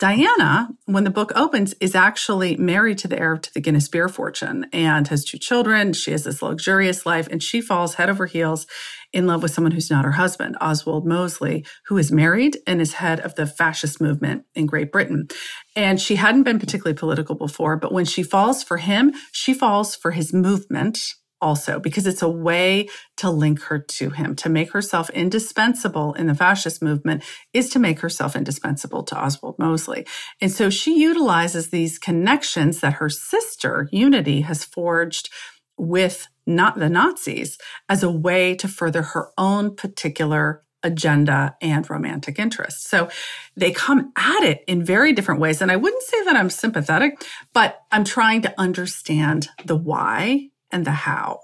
Diana, 0.00 0.70
when 0.86 1.04
the 1.04 1.10
book 1.10 1.30
opens, 1.36 1.74
is 1.74 1.94
actually 1.94 2.56
married 2.56 2.96
to 2.98 3.08
the 3.08 3.18
heir 3.18 3.36
to 3.36 3.52
the 3.52 3.60
Guinness 3.60 3.86
beer 3.86 4.08
fortune 4.08 4.64
and 4.72 5.06
has 5.08 5.26
two 5.26 5.36
children. 5.36 5.92
She 5.92 6.12
has 6.12 6.24
this 6.24 6.40
luxurious 6.40 7.04
life 7.04 7.28
and 7.30 7.42
she 7.42 7.60
falls 7.60 7.94
head 7.94 8.08
over 8.08 8.24
heels 8.24 8.66
in 9.12 9.26
love 9.26 9.42
with 9.42 9.50
someone 9.50 9.72
who's 9.72 9.90
not 9.90 10.06
her 10.06 10.12
husband, 10.12 10.56
Oswald 10.58 11.06
Mosley, 11.06 11.66
who 11.86 11.98
is 11.98 12.10
married 12.10 12.56
and 12.66 12.80
is 12.80 12.94
head 12.94 13.20
of 13.20 13.34
the 13.34 13.46
fascist 13.46 14.00
movement 14.00 14.46
in 14.54 14.64
Great 14.64 14.90
Britain. 14.90 15.28
And 15.76 16.00
she 16.00 16.16
hadn't 16.16 16.44
been 16.44 16.58
particularly 16.58 16.96
political 16.96 17.34
before, 17.34 17.76
but 17.76 17.92
when 17.92 18.06
she 18.06 18.22
falls 18.22 18.62
for 18.62 18.78
him, 18.78 19.12
she 19.32 19.52
falls 19.52 19.94
for 19.94 20.12
his 20.12 20.32
movement 20.32 21.14
also 21.40 21.78
because 21.78 22.06
it's 22.06 22.22
a 22.22 22.28
way 22.28 22.88
to 23.16 23.30
link 23.30 23.62
her 23.62 23.78
to 23.78 24.10
him. 24.10 24.34
To 24.36 24.48
make 24.48 24.72
herself 24.72 25.10
indispensable 25.10 26.14
in 26.14 26.26
the 26.26 26.34
fascist 26.34 26.82
movement 26.82 27.22
is 27.52 27.70
to 27.70 27.78
make 27.78 28.00
herself 28.00 28.36
indispensable 28.36 29.02
to 29.04 29.18
Oswald 29.18 29.58
Mosley. 29.58 30.06
And 30.40 30.52
so 30.52 30.70
she 30.70 31.00
utilizes 31.00 31.70
these 31.70 31.98
connections 31.98 32.80
that 32.80 32.94
her 32.94 33.08
sister, 33.08 33.88
Unity, 33.92 34.42
has 34.42 34.64
forged 34.64 35.30
with 35.76 36.28
not 36.46 36.78
the 36.78 36.88
Nazis 36.90 37.58
as 37.88 38.02
a 38.02 38.10
way 38.10 38.54
to 38.56 38.68
further 38.68 39.02
her 39.02 39.30
own 39.38 39.74
particular 39.74 40.62
agenda 40.82 41.56
and 41.60 41.88
romantic 41.90 42.38
interest. 42.38 42.88
So 42.88 43.08
they 43.56 43.70
come 43.70 44.12
at 44.16 44.42
it 44.44 44.64
in 44.66 44.84
very 44.84 45.12
different 45.12 45.40
ways. 45.40 45.60
And 45.60 45.70
I 45.70 45.76
wouldn't 45.76 46.02
say 46.02 46.24
that 46.24 46.36
I'm 46.36 46.50
sympathetic, 46.50 47.22
but 47.52 47.80
I'm 47.92 48.04
trying 48.04 48.42
to 48.42 48.54
understand 48.58 49.48
the 49.64 49.76
why 49.76 50.48
and 50.72 50.84
the 50.84 50.92
how 50.92 51.40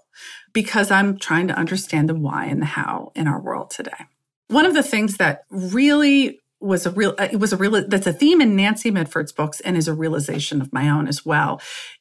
because 0.53 0.91
I'm 0.91 1.19
trying 1.19 1.49
to 1.49 1.55
understand 1.55 2.09
the 2.09 2.15
why 2.15 2.47
and 2.47 2.63
the 2.63 2.67
how 2.67 3.13
in 3.15 3.29
our 3.29 3.41
world 3.41 3.71
today. 3.71 4.07
One 4.49 4.65
of 4.65 4.75
the 4.75 4.83
things 4.83 5.17
that 5.17 5.43
really 5.51 6.41
was 6.61 6.87
a 6.87 6.91
real 6.91 7.15
it 7.19 7.39
was 7.39 7.53
a 7.53 7.57
real 7.57 7.87
that's 7.87 8.07
a 8.07 8.13
theme 8.13 8.41
in 8.41 8.57
Nancy 8.57 8.91
Mitford's 8.91 9.33
books 9.33 9.61
and 9.61 9.77
is 9.77 9.89
a 9.89 9.95
realization 9.95 10.63
of 10.63 10.73
my 10.73 10.89
own 10.89 11.07
as 11.07 11.25
well 11.25 11.61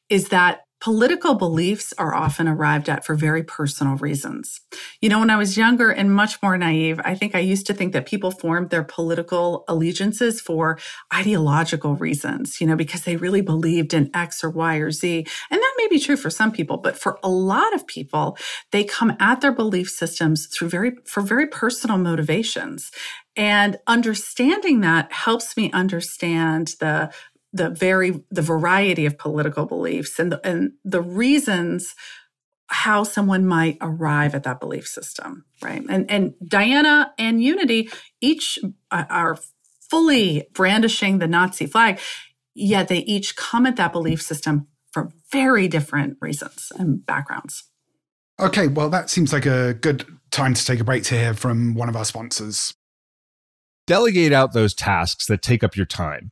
is 0.09 0.29
that 0.29 0.61
Political 0.81 1.35
beliefs 1.35 1.93
are 1.97 2.13
often 2.13 2.47
arrived 2.47 2.89
at 2.89 3.05
for 3.05 3.15
very 3.15 3.43
personal 3.43 3.95
reasons. 3.95 4.61
You 5.01 5.09
know, 5.09 5.19
when 5.19 5.29
I 5.29 5.37
was 5.37 5.57
younger 5.57 5.89
and 5.89 6.13
much 6.13 6.41
more 6.43 6.57
naive, 6.57 6.99
I 7.03 7.15
think 7.15 7.33
I 7.33 7.39
used 7.39 7.65
to 7.67 7.73
think 7.73 7.93
that 7.93 8.05
people 8.05 8.29
formed 8.29 8.69
their 8.69 8.83
political 8.83 9.63
allegiances 9.67 10.41
for 10.41 10.77
ideological 11.13 11.95
reasons, 11.95 12.61
you 12.61 12.67
know, 12.67 12.75
because 12.75 13.03
they 13.03 13.15
really 13.15 13.41
believed 13.41 13.93
in 13.93 14.11
X 14.13 14.43
or 14.43 14.49
Y 14.49 14.75
or 14.75 14.91
Z. 14.91 15.25
And 15.49 15.59
that 15.59 15.73
may 15.77 15.87
be 15.87 15.99
true 15.99 16.17
for 16.17 16.29
some 16.29 16.51
people, 16.51 16.77
but 16.77 16.97
for 16.97 17.19
a 17.23 17.29
lot 17.29 17.73
of 17.73 17.87
people, 17.87 18.37
they 18.71 18.83
come 18.83 19.15
at 19.19 19.41
their 19.41 19.53
belief 19.53 19.89
systems 19.89 20.45
through 20.47 20.69
very, 20.69 20.97
for 21.05 21.21
very 21.21 21.47
personal 21.47 21.97
motivations. 21.97 22.91
And 23.37 23.77
understanding 23.87 24.81
that 24.81 25.11
helps 25.11 25.57
me 25.57 25.71
understand 25.71 26.75
the 26.79 27.11
the 27.55 27.69
very 27.69 28.21
the 28.29 28.41
variety 28.41 29.05
of 29.05 29.17
political 29.17 29.65
beliefs 29.65 30.19
and 30.19 30.33
the, 30.33 30.47
and 30.47 30.73
the 30.83 31.01
reasons 31.01 31.95
how 32.67 33.03
someone 33.03 33.45
might 33.45 33.77
arrive 33.79 34.35
at 34.35 34.43
that 34.43 34.59
belief 34.59 34.85
system 34.85 35.45
right? 35.63 35.83
And 35.89 36.09
and 36.11 36.33
diana 36.45 37.13
and 37.17 37.41
unity 37.41 37.89
each 38.21 38.59
uh, 38.91 39.05
are 39.09 39.37
fully 39.89 40.47
brandishing 40.53 41.19
the 41.19 41.27
nazi 41.27 41.65
flag 41.65 41.99
yet 42.53 42.89
they 42.89 42.99
each 42.99 43.35
come 43.35 43.65
at 43.65 43.77
that 43.77 43.93
belief 43.93 44.21
system 44.21 44.67
for 44.91 45.11
very 45.31 45.67
different 45.67 46.17
reasons 46.21 46.71
and 46.77 47.05
backgrounds. 47.05 47.63
Okay 48.39 48.67
well 48.67 48.89
that 48.89 49.09
seems 49.09 49.31
like 49.31 49.45
a 49.45 49.75
good 49.75 50.05
time 50.31 50.53
to 50.53 50.65
take 50.65 50.81
a 50.81 50.83
break 50.83 51.03
to 51.03 51.15
hear 51.15 51.33
from 51.33 51.73
one 51.73 51.87
of 51.87 51.95
our 51.95 52.05
sponsors. 52.05 52.73
Delegate 53.87 54.33
out 54.33 54.51
those 54.51 54.73
tasks 54.73 55.27
that 55.27 55.41
take 55.41 55.63
up 55.63 55.77
your 55.77 55.85
time 55.85 56.31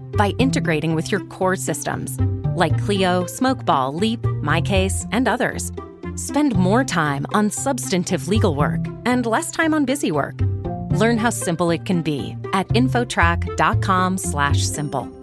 by 0.21 0.29
integrating 0.37 0.93
with 0.93 1.11
your 1.11 1.21
core 1.35 1.55
systems 1.55 2.19
like 2.55 2.77
Clio, 2.83 3.23
Smokeball, 3.23 3.99
Leap, 3.99 4.21
MyCase, 4.21 5.07
and 5.11 5.27
others. 5.27 5.71
Spend 6.15 6.55
more 6.55 6.83
time 6.83 7.25
on 7.33 7.49
substantive 7.49 8.27
legal 8.27 8.53
work 8.53 8.81
and 9.07 9.25
less 9.25 9.49
time 9.49 9.73
on 9.73 9.83
busy 9.83 10.11
work. 10.11 10.39
Learn 10.91 11.17
how 11.17 11.31
simple 11.31 11.71
it 11.71 11.85
can 11.85 12.03
be 12.03 12.37
at 12.53 12.67
infotrack.com/simple. 12.67 15.20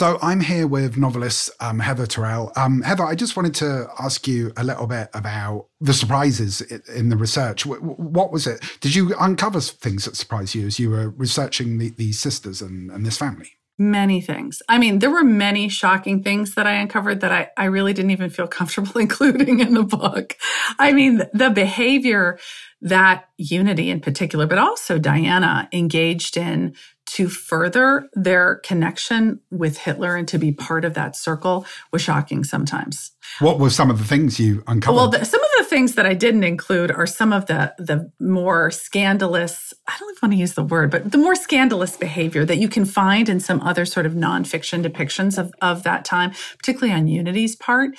So 0.00 0.18
I'm 0.22 0.40
here 0.40 0.66
with 0.66 0.96
novelist 0.96 1.50
um, 1.60 1.78
Heather 1.78 2.06
Terrell. 2.06 2.52
Um, 2.56 2.80
Heather, 2.80 3.04
I 3.04 3.14
just 3.14 3.36
wanted 3.36 3.54
to 3.56 3.86
ask 3.98 4.26
you 4.26 4.50
a 4.56 4.64
little 4.64 4.86
bit 4.86 5.10
about 5.12 5.66
the 5.78 5.92
surprises 5.92 6.62
in 6.62 7.10
the 7.10 7.18
research. 7.18 7.66
What 7.66 8.32
was 8.32 8.46
it? 8.46 8.64
Did 8.80 8.94
you 8.94 9.14
uncover 9.20 9.60
things 9.60 10.06
that 10.06 10.16
surprised 10.16 10.54
you 10.54 10.66
as 10.66 10.78
you 10.78 10.88
were 10.88 11.10
researching 11.10 11.76
the, 11.76 11.90
these 11.90 12.18
sisters 12.18 12.62
and, 12.62 12.90
and 12.90 13.04
this 13.04 13.18
family? 13.18 13.50
Many 13.76 14.22
things. 14.22 14.62
I 14.70 14.78
mean, 14.78 15.00
there 15.00 15.10
were 15.10 15.22
many 15.22 15.68
shocking 15.68 16.22
things 16.22 16.54
that 16.54 16.66
I 16.66 16.76
uncovered 16.76 17.20
that 17.20 17.32
I, 17.32 17.50
I 17.58 17.66
really 17.66 17.92
didn't 17.92 18.12
even 18.12 18.30
feel 18.30 18.48
comfortable 18.48 18.98
including 18.98 19.60
in 19.60 19.74
the 19.74 19.84
book. 19.84 20.34
I 20.78 20.94
mean, 20.94 21.20
the 21.34 21.50
behavior 21.50 22.38
that 22.80 23.28
Unity 23.36 23.90
in 23.90 24.00
particular, 24.00 24.46
but 24.46 24.56
also 24.56 24.98
Diana 24.98 25.68
engaged 25.72 26.38
in 26.38 26.74
to 27.12 27.28
further 27.28 28.08
their 28.14 28.56
connection 28.56 29.40
with 29.50 29.78
Hitler 29.78 30.14
and 30.14 30.28
to 30.28 30.38
be 30.38 30.52
part 30.52 30.84
of 30.84 30.94
that 30.94 31.16
circle 31.16 31.66
was 31.90 32.02
shocking 32.02 32.44
sometimes. 32.44 33.10
What 33.40 33.58
were 33.58 33.70
some 33.70 33.90
of 33.90 33.98
the 33.98 34.04
things 34.04 34.38
you 34.38 34.62
uncovered? 34.68 34.96
Well, 34.96 35.08
the, 35.08 35.24
some 35.24 35.40
of 35.42 35.50
the 35.58 35.64
things 35.64 35.96
that 35.96 36.06
I 36.06 36.14
didn't 36.14 36.44
include 36.44 36.92
are 36.92 37.06
some 37.06 37.32
of 37.32 37.46
the 37.46 37.74
the 37.78 38.12
more 38.20 38.70
scandalous. 38.70 39.74
I 39.88 39.96
don't 39.98 40.10
even 40.10 40.18
want 40.28 40.32
to 40.34 40.38
use 40.38 40.54
the 40.54 40.62
word, 40.62 40.90
but 40.92 41.10
the 41.10 41.18
more 41.18 41.34
scandalous 41.34 41.96
behavior 41.96 42.44
that 42.44 42.58
you 42.58 42.68
can 42.68 42.84
find 42.84 43.28
in 43.28 43.40
some 43.40 43.60
other 43.62 43.84
sort 43.84 44.06
of 44.06 44.12
nonfiction 44.12 44.84
depictions 44.86 45.36
of 45.36 45.52
of 45.60 45.82
that 45.82 46.04
time, 46.04 46.30
particularly 46.58 46.92
on 46.92 47.08
Unity's 47.08 47.56
part. 47.56 47.90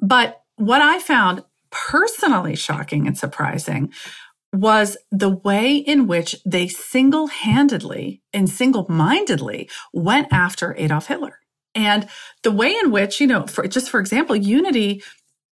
But 0.00 0.40
what 0.56 0.82
I 0.82 0.98
found 0.98 1.44
personally 1.70 2.56
shocking 2.56 3.06
and 3.06 3.16
surprising 3.16 3.92
was 4.56 4.96
the 5.10 5.30
way 5.30 5.76
in 5.76 6.06
which 6.06 6.36
they 6.44 6.68
single 6.68 7.26
handedly 7.28 8.22
and 8.32 8.48
single 8.48 8.86
mindedly 8.88 9.68
went 9.92 10.28
after 10.32 10.74
Adolf 10.76 11.06
Hitler. 11.06 11.38
And 11.74 12.08
the 12.42 12.52
way 12.52 12.74
in 12.82 12.90
which, 12.90 13.20
you 13.20 13.26
know, 13.26 13.46
for 13.46 13.66
just 13.68 13.90
for 13.90 14.00
example, 14.00 14.34
Unity 14.34 15.02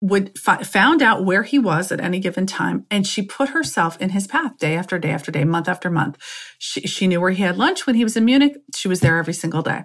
would 0.02 0.38
found 0.38 1.02
out 1.02 1.24
where 1.24 1.42
he 1.42 1.58
was 1.58 1.92
at 1.92 2.00
any 2.00 2.20
given 2.20 2.46
time 2.46 2.86
and 2.90 3.06
she 3.06 3.22
put 3.22 3.50
herself 3.50 4.00
in 4.00 4.10
his 4.10 4.26
path 4.26 4.56
day 4.58 4.74
after 4.74 4.98
day 4.98 5.10
after 5.10 5.30
day 5.30 5.44
month 5.44 5.68
after 5.68 5.90
month. 5.90 6.16
She, 6.58 6.82
she 6.82 7.06
knew 7.06 7.20
where 7.20 7.30
he 7.30 7.42
had 7.42 7.58
lunch 7.58 7.86
when 7.86 7.96
he 7.96 8.04
was 8.04 8.16
in 8.16 8.24
munich. 8.24 8.56
She 8.74 8.88
was 8.88 9.00
there 9.00 9.18
every 9.18 9.34
single 9.34 9.62
day. 9.62 9.84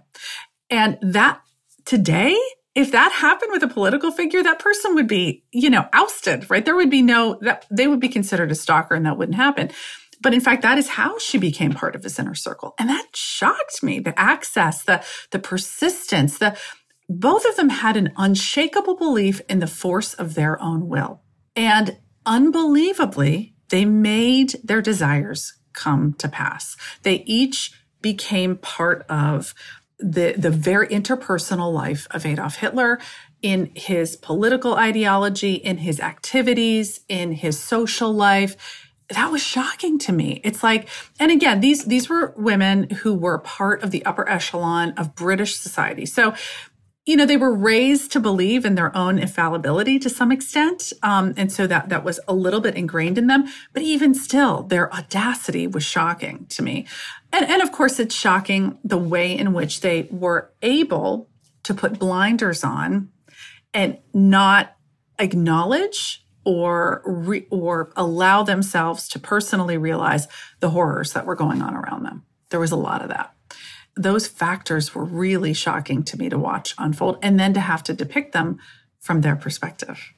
And 0.69 0.98
that 1.01 1.41
today 1.86 2.38
if 2.75 2.91
that 2.91 3.12
happened 3.13 3.51
with 3.53 3.63
a 3.63 3.70
political 3.70 4.12
figure, 4.12 4.44
that 4.44 4.60
person 4.60 4.96
would 4.96 5.08
be, 5.08 5.44
you 5.51 5.70
know, 5.70 5.88
ousted, 5.94 6.50
right? 6.50 6.63
There 6.63 6.75
would 6.75 6.89
be 6.89 7.01
no, 7.01 7.39
that 7.41 7.65
they 7.72 7.88
would 7.88 8.01
be 8.01 8.10
considered 8.10 8.51
a 8.51 8.55
stalker 8.55 8.94
and 8.94 9.05
that 9.05 9.17
wouldn't 9.17 9.38
happen. 9.38 9.72
But 10.22 10.34
in 10.34 10.41
fact, 10.41 10.62
that 10.63 10.77
is 10.77 10.89
how 10.89 11.17
she 11.20 11.38
became 11.38 11.72
part 11.72 11.96
of 11.96 12.03
his 12.03 12.20
inner 12.20 12.36
circle. 12.36 12.75
And 12.77 12.89
that 12.89 13.08
shocked 13.15 13.82
me. 13.82 14.00
The 14.00 14.17
access, 14.20 14.84
the, 14.84 15.03
the 15.32 15.39
persistence, 15.39 16.38
the, 16.38 16.58
both 17.08 17.46
of 17.46 17.55
them 17.55 17.70
had 17.70 17.96
an 17.96 18.12
unshakable 18.17 18.96
belief 18.96 19.41
in 19.48 19.60
the 19.60 19.67
force 19.67 20.13
of 20.13 20.36
their 20.36 20.62
own 20.62 20.88
will. 20.88 21.22
And 21.55 21.98
unbelievably, 22.25 23.55
they 23.70 23.86
made 23.86 24.55
their 24.63 24.82
desires 24.82 25.58
come 25.74 26.13
to 26.13 26.27
pass. 26.27 26.75
They 27.03 27.24
each 27.25 27.72
became 28.01 28.58
part 28.58 29.05
of 29.10 29.53
the, 30.00 30.34
the 30.38 30.50
very 30.50 30.88
interpersonal 30.88 31.74
life 31.74 32.08
of 32.12 32.25
Adolf 32.25 32.58
Hitler 32.58 33.00
in 33.42 33.72
his 33.75 34.16
political 34.16 34.75
ideology, 34.75 35.54
in 35.54 35.78
his 35.78 36.00
activities, 36.00 37.02
in 37.08 37.32
his 37.32 37.60
social 37.60 38.14
life. 38.14 38.84
That 39.10 39.32
was 39.32 39.44
shocking 39.44 40.00
to 40.00 40.12
me. 40.12 40.42
It's 40.44 40.64
like, 40.64 40.90
and 41.20 41.32
again, 41.32 41.60
these, 41.60 41.86
these 41.86 42.10
were 42.10 42.34
women 42.38 42.90
who 42.90 43.14
were 43.14 43.38
part 43.38 43.84
of 43.84 43.92
the 43.92 44.04
upper 44.04 44.28
echelon 44.28 44.92
of 44.98 45.16
British 45.16 45.58
society. 45.58 46.06
So 46.06 46.34
you 47.06 47.16
know 47.16 47.26
they 47.26 47.38
were 47.38 47.54
raised 47.54 48.12
to 48.12 48.20
believe 48.20 48.66
in 48.66 48.76
their 48.76 48.96
own 48.96 49.20
infallibility 49.20 50.00
to 50.00 50.10
some 50.10 50.32
extent 50.32 50.92
um, 51.04 51.34
and 51.38 51.52
so 51.52 51.68
that 51.68 51.90
that 51.90 52.04
was 52.04 52.20
a 52.28 52.34
little 52.34 52.62
bit 52.62 52.76
ingrained 52.76 53.18
in 53.18 53.28
them 53.28 53.46
but 53.74 53.84
even 53.84 54.14
still 54.14 54.64
their 54.64 54.94
audacity 54.94 55.68
was 55.68 55.84
shocking 55.84 56.46
to 56.48 56.64
me 56.64 56.86
and, 57.36 57.50
and 57.50 57.62
of 57.62 57.74
course, 57.74 58.00
it's 58.00 58.16
shocking 58.16 58.80
the 58.86 58.98
way 58.98 59.38
in 59.38 59.52
which 59.52 59.82
they 59.82 60.08
were 60.10 60.54
able 60.62 61.30
to 61.64 61.74
put 61.74 62.00
blinders 62.00 62.64
on 62.64 63.10
and 63.74 63.98
not 64.14 64.74
acknowledge 65.20 66.26
or 66.46 67.02
re- 67.06 67.48
or 67.50 67.92
allow 67.98 68.44
themselves 68.44 69.10
to 69.10 69.20
personally 69.20 69.78
realize 69.78 70.30
the 70.62 70.70
horrors 70.70 71.12
that 71.12 71.26
were 71.26 71.36
going 71.36 71.62
on 71.62 71.76
around 71.76 72.04
them. 72.04 72.24
There 72.52 72.60
was 72.60 72.72
a 72.72 72.78
lot 72.78 73.02
of 73.02 73.10
that. 73.10 73.35
Those 73.96 74.28
factors 74.28 74.94
were 74.94 75.06
really 75.06 75.54
shocking 75.54 76.04
to 76.04 76.18
me 76.18 76.30
to 76.30 76.38
watch 76.38 76.75
unfold 76.78 77.18
and 77.22 77.40
then 77.40 77.54
to 77.54 77.60
have 77.60 77.84
to 77.84 77.94
depict 77.94 78.34
them 78.34 78.60
from 79.00 79.22
their 79.22 79.36
perspective. 79.36 80.14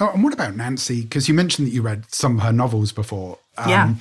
Oh, 0.00 0.10
and 0.12 0.24
what 0.24 0.32
about 0.32 0.56
Nancy? 0.56 1.02
Because 1.02 1.28
you 1.28 1.34
mentioned 1.34 1.68
that 1.68 1.72
you 1.72 1.82
read 1.82 2.12
some 2.12 2.38
of 2.38 2.42
her 2.42 2.52
novels 2.52 2.90
before. 2.90 3.38
Um, 3.56 3.68
yeah. 3.68 3.94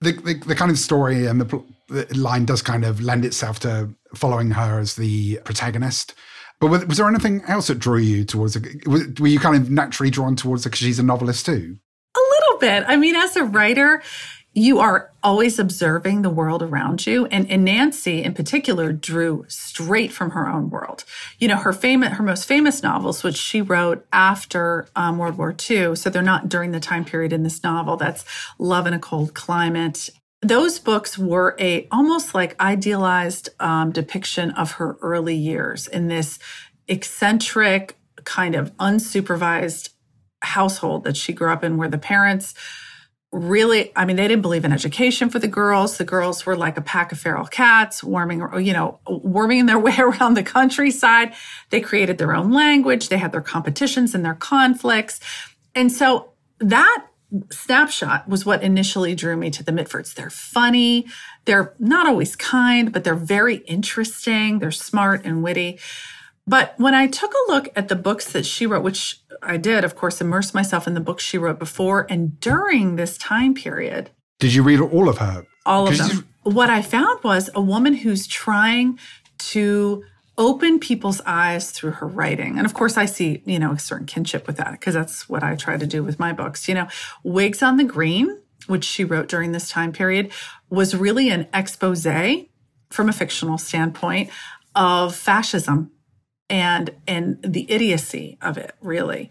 The, 0.00 0.12
the, 0.12 0.34
the, 0.34 0.54
kind 0.54 0.70
of 0.70 0.78
story 0.78 1.26
and 1.26 1.40
the, 1.40 1.62
the, 1.88 2.06
line 2.18 2.44
does 2.44 2.62
kind 2.62 2.84
of 2.84 3.00
lend 3.00 3.24
itself 3.24 3.60
to 3.60 3.90
following 4.14 4.50
her 4.52 4.80
as 4.80 4.96
the 4.96 5.38
protagonist. 5.44 6.14
But 6.60 6.68
was, 6.68 6.86
was 6.86 6.98
there 6.98 7.08
anything 7.08 7.42
else 7.46 7.68
that 7.68 7.78
drew 7.78 7.98
you 7.98 8.24
towards 8.24 8.56
it? 8.56 8.86
Were 8.86 9.28
you 9.28 9.38
kind 9.38 9.56
of 9.56 9.70
naturally 9.70 10.10
drawn 10.10 10.34
towards 10.34 10.64
her 10.64 10.70
because 10.70 10.80
she's 10.80 10.98
a 10.98 11.04
novelist 11.04 11.46
too? 11.46 11.76
A 12.16 12.18
little 12.18 12.58
bit. 12.58 12.84
I 12.88 12.96
mean, 12.96 13.14
as 13.14 13.36
a 13.36 13.44
writer, 13.44 14.02
you 14.58 14.80
are 14.80 15.12
always 15.22 15.58
observing 15.58 16.22
the 16.22 16.30
world 16.30 16.62
around 16.62 17.06
you. 17.06 17.26
And, 17.26 17.48
and, 17.50 17.64
Nancy 17.64 18.22
in 18.22 18.34
particular 18.34 18.92
drew 18.92 19.44
straight 19.48 20.12
from 20.12 20.30
her 20.30 20.48
own 20.48 20.70
world. 20.70 21.04
You 21.38 21.48
know, 21.48 21.56
her 21.56 21.72
famous, 21.72 22.14
her 22.14 22.22
most 22.22 22.46
famous 22.46 22.82
novels, 22.82 23.22
which 23.22 23.36
she 23.36 23.62
wrote 23.62 24.06
after 24.12 24.88
um, 24.96 25.18
World 25.18 25.38
War 25.38 25.54
II. 25.68 25.96
So 25.96 26.10
they're 26.10 26.22
not 26.22 26.48
during 26.48 26.72
the 26.72 26.80
time 26.80 27.04
period 27.04 27.32
in 27.32 27.42
this 27.42 27.62
novel. 27.62 27.96
That's 27.96 28.24
Love 28.58 28.86
in 28.86 28.94
a 28.94 28.98
Cold 28.98 29.34
Climate. 29.34 30.10
Those 30.42 30.78
books 30.78 31.18
were 31.18 31.56
a 31.58 31.86
almost 31.90 32.34
like 32.34 32.60
idealized 32.60 33.50
um, 33.60 33.92
depiction 33.92 34.50
of 34.52 34.72
her 34.72 34.96
early 35.02 35.36
years 35.36 35.86
in 35.88 36.08
this 36.08 36.38
eccentric 36.86 37.96
kind 38.24 38.54
of 38.54 38.76
unsupervised 38.78 39.90
household 40.42 41.04
that 41.04 41.16
she 41.16 41.32
grew 41.32 41.52
up 41.52 41.64
in 41.64 41.76
where 41.76 41.88
the 41.88 41.98
parents 41.98 42.54
really 43.30 43.92
i 43.94 44.06
mean 44.06 44.16
they 44.16 44.26
didn't 44.26 44.40
believe 44.40 44.64
in 44.64 44.72
education 44.72 45.28
for 45.28 45.38
the 45.38 45.48
girls. 45.48 45.98
The 45.98 46.04
girls 46.04 46.46
were 46.46 46.56
like 46.56 46.78
a 46.78 46.80
pack 46.80 47.12
of 47.12 47.18
feral 47.18 47.46
cats 47.46 48.02
warming 48.02 48.42
you 48.60 48.72
know 48.72 49.00
warming 49.06 49.66
their 49.66 49.78
way 49.86 49.96
around 49.98 50.34
the 50.34 50.42
countryside. 50.42 51.34
They 51.70 51.80
created 51.80 52.18
their 52.18 52.34
own 52.34 52.52
language. 52.52 53.08
They 53.08 53.18
had 53.18 53.32
their 53.32 53.42
competitions 53.42 54.14
and 54.14 54.24
their 54.24 54.34
conflicts. 54.34 55.20
And 55.74 55.92
so 55.92 56.32
that 56.60 57.06
snapshot 57.52 58.26
was 58.26 58.46
what 58.46 58.62
initially 58.62 59.14
drew 59.14 59.36
me 59.36 59.50
to 59.50 59.62
the 59.62 59.72
mitfords. 59.72 60.14
They're 60.14 60.30
funny. 60.30 61.06
They're 61.44 61.74
not 61.78 62.06
always 62.06 62.34
kind 62.34 62.92
but 62.92 63.04
they're 63.04 63.14
very 63.14 63.56
interesting. 63.56 64.58
They're 64.58 64.70
smart 64.70 65.26
and 65.26 65.42
witty 65.42 65.78
but 66.48 66.74
when 66.78 66.94
I 66.94 67.06
took 67.06 67.32
a 67.32 67.52
look 67.52 67.68
at 67.76 67.88
the 67.88 67.94
books 67.94 68.32
that 68.32 68.46
she 68.46 68.66
wrote, 68.66 68.82
which 68.82 69.20
I 69.42 69.58
did, 69.58 69.84
of 69.84 69.94
course, 69.94 70.20
immerse 70.20 70.54
myself 70.54 70.86
in 70.86 70.94
the 70.94 71.00
books 71.00 71.22
she 71.22 71.36
wrote 71.36 71.58
before 71.58 72.06
and 72.08 72.40
during 72.40 72.96
this 72.96 73.18
time 73.18 73.54
period. 73.54 74.10
Did 74.38 74.54
you 74.54 74.62
read 74.62 74.80
all 74.80 75.08
of 75.08 75.18
her? 75.18 75.46
All 75.66 75.88
of 75.88 75.98
them. 75.98 76.10
You... 76.44 76.52
What 76.52 76.70
I 76.70 76.80
found 76.80 77.22
was 77.22 77.50
a 77.54 77.60
woman 77.60 77.92
who's 77.92 78.26
trying 78.26 78.98
to 79.38 80.02
open 80.38 80.78
people's 80.78 81.20
eyes 81.26 81.70
through 81.70 81.90
her 81.90 82.06
writing. 82.06 82.56
And 82.56 82.64
of 82.64 82.72
course, 82.72 82.96
I 82.96 83.04
see, 83.04 83.42
you 83.44 83.58
know, 83.58 83.72
a 83.72 83.78
certain 83.78 84.06
kinship 84.06 84.46
with 84.46 84.56
that 84.56 84.72
because 84.72 84.94
that's 84.94 85.28
what 85.28 85.42
I 85.42 85.54
try 85.54 85.76
to 85.76 85.86
do 85.86 86.02
with 86.02 86.18
my 86.18 86.32
books. 86.32 86.66
You 86.66 86.74
know, 86.74 86.88
Wigs 87.24 87.62
on 87.62 87.76
the 87.76 87.84
Green, 87.84 88.40
which 88.68 88.84
she 88.84 89.04
wrote 89.04 89.28
during 89.28 89.52
this 89.52 89.68
time 89.68 89.92
period, 89.92 90.32
was 90.70 90.96
really 90.96 91.28
an 91.28 91.46
expose 91.52 92.06
from 92.88 93.08
a 93.08 93.12
fictional 93.12 93.58
standpoint 93.58 94.30
of 94.74 95.14
fascism 95.14 95.90
and 96.50 96.90
and 97.06 97.38
the 97.42 97.70
idiocy 97.70 98.38
of 98.42 98.58
it 98.58 98.74
really. 98.80 99.30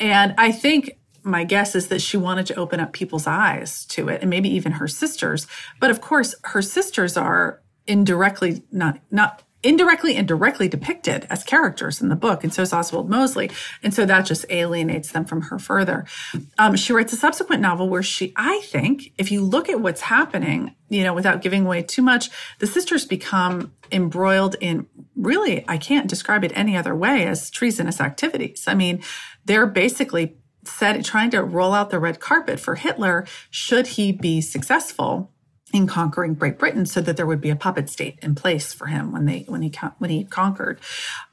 And 0.00 0.34
i 0.38 0.52
think 0.52 0.98
my 1.22 1.44
guess 1.44 1.74
is 1.74 1.88
that 1.88 2.00
she 2.00 2.16
wanted 2.16 2.46
to 2.46 2.54
open 2.54 2.80
up 2.80 2.92
people's 2.92 3.26
eyes 3.26 3.84
to 3.86 4.08
it 4.08 4.20
and 4.22 4.30
maybe 4.30 4.48
even 4.48 4.72
her 4.72 4.88
sisters. 4.88 5.46
But 5.80 5.90
of 5.90 6.00
course 6.00 6.34
her 6.44 6.62
sisters 6.62 7.16
are 7.16 7.60
indirectly 7.86 8.62
not 8.70 9.00
not 9.10 9.42
indirectly 9.62 10.14
and 10.14 10.28
directly 10.28 10.68
depicted 10.68 11.26
as 11.30 11.42
characters 11.42 12.00
in 12.00 12.08
the 12.08 12.16
book, 12.16 12.44
and 12.44 12.54
so 12.54 12.62
is 12.62 12.72
Oswald 12.72 13.10
Mosley. 13.10 13.50
And 13.82 13.92
so 13.92 14.06
that 14.06 14.26
just 14.26 14.46
alienates 14.50 15.12
them 15.12 15.24
from 15.24 15.42
her 15.42 15.58
further. 15.58 16.04
Um, 16.58 16.76
she 16.76 16.92
writes 16.92 17.12
a 17.12 17.16
subsequent 17.16 17.60
novel 17.60 17.88
where 17.88 18.02
she, 18.02 18.32
I 18.36 18.60
think, 18.64 19.12
if 19.18 19.32
you 19.32 19.42
look 19.42 19.68
at 19.68 19.80
what's 19.80 20.02
happening, 20.02 20.74
you 20.88 21.02
know, 21.02 21.14
without 21.14 21.42
giving 21.42 21.66
away 21.66 21.82
too 21.82 22.02
much, 22.02 22.30
the 22.60 22.66
sisters 22.66 23.04
become 23.04 23.72
embroiled 23.90 24.56
in 24.60 24.86
really, 25.16 25.64
I 25.68 25.78
can't 25.78 26.08
describe 26.08 26.44
it 26.44 26.52
any 26.54 26.76
other 26.76 26.94
way 26.94 27.26
as 27.26 27.50
treasonous 27.50 28.00
activities. 28.00 28.64
I 28.66 28.74
mean, 28.74 29.02
they're 29.44 29.66
basically 29.66 30.36
set, 30.64 31.04
trying 31.04 31.30
to 31.30 31.42
roll 31.42 31.74
out 31.74 31.90
the 31.90 31.98
red 31.98 32.20
carpet 32.20 32.60
for 32.60 32.76
Hitler 32.76 33.26
should 33.50 33.88
he 33.88 34.12
be 34.12 34.40
successful 34.40 35.32
in 35.72 35.86
conquering 35.86 36.34
Great 36.34 36.58
Britain 36.58 36.86
so 36.86 37.00
that 37.00 37.16
there 37.16 37.26
would 37.26 37.40
be 37.40 37.50
a 37.50 37.56
puppet 37.56 37.88
state 37.88 38.18
in 38.22 38.34
place 38.34 38.72
for 38.72 38.86
him 38.86 39.12
when 39.12 39.26
they 39.26 39.44
when 39.48 39.62
he 39.62 39.72
when 39.98 40.10
he 40.10 40.24
conquered. 40.24 40.80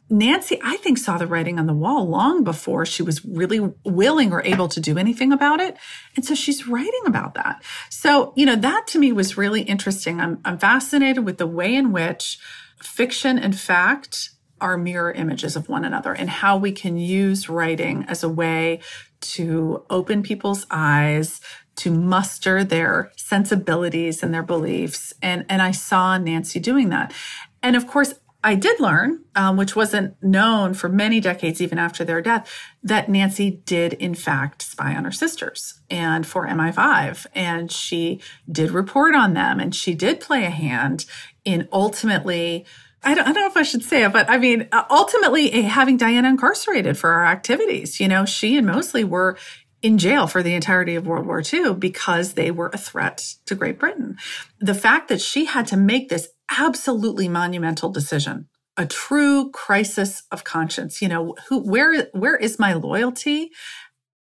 Nancy, 0.08 0.60
I 0.64 0.78
think, 0.78 1.00
saw 1.00 1.18
the 1.18 1.26
writing 1.26 1.58
on 1.58 1.66
the 1.66 1.74
wall 1.74 2.08
long 2.08 2.44
before 2.44 2.86
she 2.86 3.02
was 3.02 3.26
really 3.26 3.60
willing 3.84 4.32
or 4.32 4.44
able 4.44 4.68
to 4.68 4.80
do 4.80 5.00
anything 5.00 5.32
about 5.32 5.60
it. 5.60 5.78
And 6.16 6.24
so 6.24 6.36
she's 6.36 6.68
writing 6.68 7.02
about 7.08 7.34
that. 7.34 7.64
So, 7.90 8.32
you 8.36 8.46
know, 8.46 8.56
that 8.56 8.86
to 8.88 9.00
me 9.00 9.12
was 9.12 9.36
really 9.36 9.64
interesting. 9.64 10.22
I'm, 10.22 10.40
I'm 10.46 10.60
fascinated 10.60 11.26
with 11.26 11.40
the 11.40 11.48
way 11.48 11.74
in 11.74 11.92
which 11.92 12.38
fiction 12.84 13.40
and 13.40 13.58
fact 13.60 14.30
are 14.62 14.78
mirror 14.78 15.12
images 15.12 15.56
of 15.56 15.70
one 15.70 15.84
another 15.84 16.14
and 16.14 16.30
how 16.30 16.56
we 16.56 16.72
can 16.72 16.98
use 16.98 17.50
writing 17.50 18.06
as 18.08 18.24
a 18.24 18.30
way 18.30 18.80
to 19.22 19.84
open 19.90 20.22
people's 20.22 20.68
eyes, 20.70 21.42
to 21.78 21.92
muster 21.92 22.64
their 22.64 23.12
sensibilities 23.18 24.24
and 24.24 24.34
their 24.34 24.44
beliefs. 24.44 25.14
And, 25.22 25.46
and 25.50 25.62
I 25.62 25.72
saw 25.72 26.18
Nancy 26.18 26.60
doing 26.60 26.90
that. 26.90 27.14
And 27.62 27.76
of 27.76 27.88
course, 27.88 28.14
I 28.46 28.54
did 28.54 28.80
learn, 28.80 29.24
um, 29.36 29.58
which 29.58 29.76
wasn't 29.76 30.22
known 30.22 30.76
for 30.76 30.88
many 30.88 31.20
decades, 31.20 31.60
even 31.62 31.80
after 31.80 32.06
their 32.06 32.22
death, 32.22 32.48
that 32.84 33.10
Nancy 33.10 33.50
did, 33.66 33.94
in 33.94 34.14
fact, 34.14 34.62
spy 34.62 34.96
on 34.96 35.04
her 35.04 35.12
sisters 35.12 35.82
and 35.90 36.28
for 36.28 36.48
MI5. 36.48 37.26
And 37.34 37.72
she 37.72 38.22
did 38.50 38.70
report 38.70 39.16
on 39.16 39.34
them 39.34 39.60
and 39.60 39.74
she 39.74 39.96
did 39.96 40.20
play 40.20 40.46
a 40.46 40.52
hand 40.52 41.06
in 41.44 41.68
ultimately. 41.74 42.68
I 43.02 43.16
don't, 43.16 43.28
I 43.28 43.34
don't 43.34 43.42
know 43.42 43.48
if 43.48 43.58
I 43.58 43.64
should 43.64 43.84
say 43.84 44.04
it, 44.04 44.14
but 44.14 44.30
I 44.30 44.38
mean, 44.38 44.70
ultimately 44.92 45.52
eh, 45.52 45.62
having 45.62 45.98
Diana 45.98 46.30
incarcerated 46.30 47.00
for 47.00 47.12
her 47.14 47.26
activities. 47.26 48.00
You 48.00 48.08
know, 48.08 48.26
she 48.26 48.58
and 48.58 48.68
Mosley 48.68 49.04
were 49.04 49.40
in 49.86 50.00
jail 50.00 50.26
for 50.26 50.42
the 50.42 50.56
entirety 50.56 50.96
of 50.96 51.06
World 51.06 51.28
War 51.28 51.44
II 51.54 51.76
because 51.76 52.34
they 52.34 52.50
were 52.50 52.72
a 52.74 52.78
threat 52.78 53.36
to 53.46 53.54
Great 53.54 53.78
Britain. 53.78 54.18
The 54.60 54.74
fact 54.74 55.10
that 55.10 55.22
she 55.22 55.46
had 55.46 55.68
to 55.68 55.78
make 55.78 56.10
this 56.10 56.30
absolutely 56.50 57.30
monumental 57.30 57.92
decision, 57.92 58.48
a 58.78 58.88
true 58.88 59.52
crisis 59.52 60.24
of 60.32 60.44
conscience, 60.44 61.04
you 61.04 61.08
know, 61.08 61.36
who 61.48 61.60
where 61.60 62.08
where 62.14 62.36
is 62.36 62.58
my 62.58 62.74
loyalty? 62.74 63.52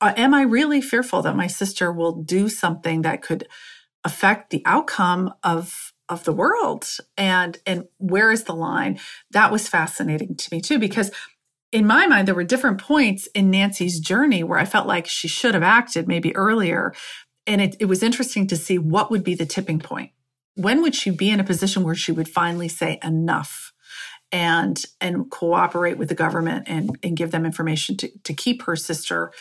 Uh, 0.02 0.14
am 0.18 0.34
I 0.34 0.42
really 0.42 0.82
fearful 0.82 1.22
that 1.22 1.36
my 1.36 1.46
sister 1.46 1.92
will 1.92 2.24
do 2.24 2.50
something 2.50 3.04
that 3.04 3.22
could 3.22 3.48
affect 4.04 4.50
the 4.50 4.64
outcome 4.66 5.32
of 5.44 5.94
of 6.10 6.24
the 6.24 6.34
world 6.34 6.88
and 7.16 7.60
and 7.68 7.86
where 8.00 8.32
is 8.32 8.46
the 8.46 8.56
line 8.56 9.00
that 9.30 9.52
was 9.52 9.70
fascinating 9.70 10.36
to 10.36 10.50
me 10.52 10.60
too 10.60 10.80
because 10.80 11.12
in 11.72 11.88
my 11.88 12.06
mind, 12.08 12.28
there 12.28 12.36
were 12.36 12.44
different 12.44 12.80
points 12.80 13.28
in 13.28 13.50
Nancy's 13.50 14.00
journey 14.00 14.44
where 14.44 14.60
I 14.60 14.66
felt 14.66 14.88
like 14.88 15.08
she 15.08 15.28
should 15.28 15.54
have 15.54 15.64
acted 15.64 16.08
maybe 16.08 16.36
earlier. 16.36 16.94
And 17.48 17.62
it, 17.62 17.76
it, 17.80 17.86
was 17.86 18.04
interesting 18.04 18.46
to 18.48 18.58
see 18.58 18.78
what 18.78 19.10
would 19.10 19.24
be 19.24 19.36
the 19.36 19.46
tipping 19.46 19.80
point. 19.80 20.12
When 20.56 20.82
would 20.82 20.96
she 20.96 21.10
be 21.10 21.30
in 21.30 21.40
a 21.40 21.46
position 21.46 21.84
where 21.84 21.96
she 21.96 22.12
would 22.12 22.28
finally 22.28 22.68
say 22.68 23.00
enough 23.04 23.72
and 24.32 24.84
and 25.00 25.30
cooperate 25.30 25.98
with 25.98 26.10
the 26.10 26.16
government 26.16 26.66
and, 26.68 26.98
and 27.04 27.18
give 27.18 27.32
them 27.32 27.46
information 27.46 27.98
to, 27.98 28.10
to 28.24 28.34
keep 28.34 28.64
her 28.64 28.76
sister 28.76 29.32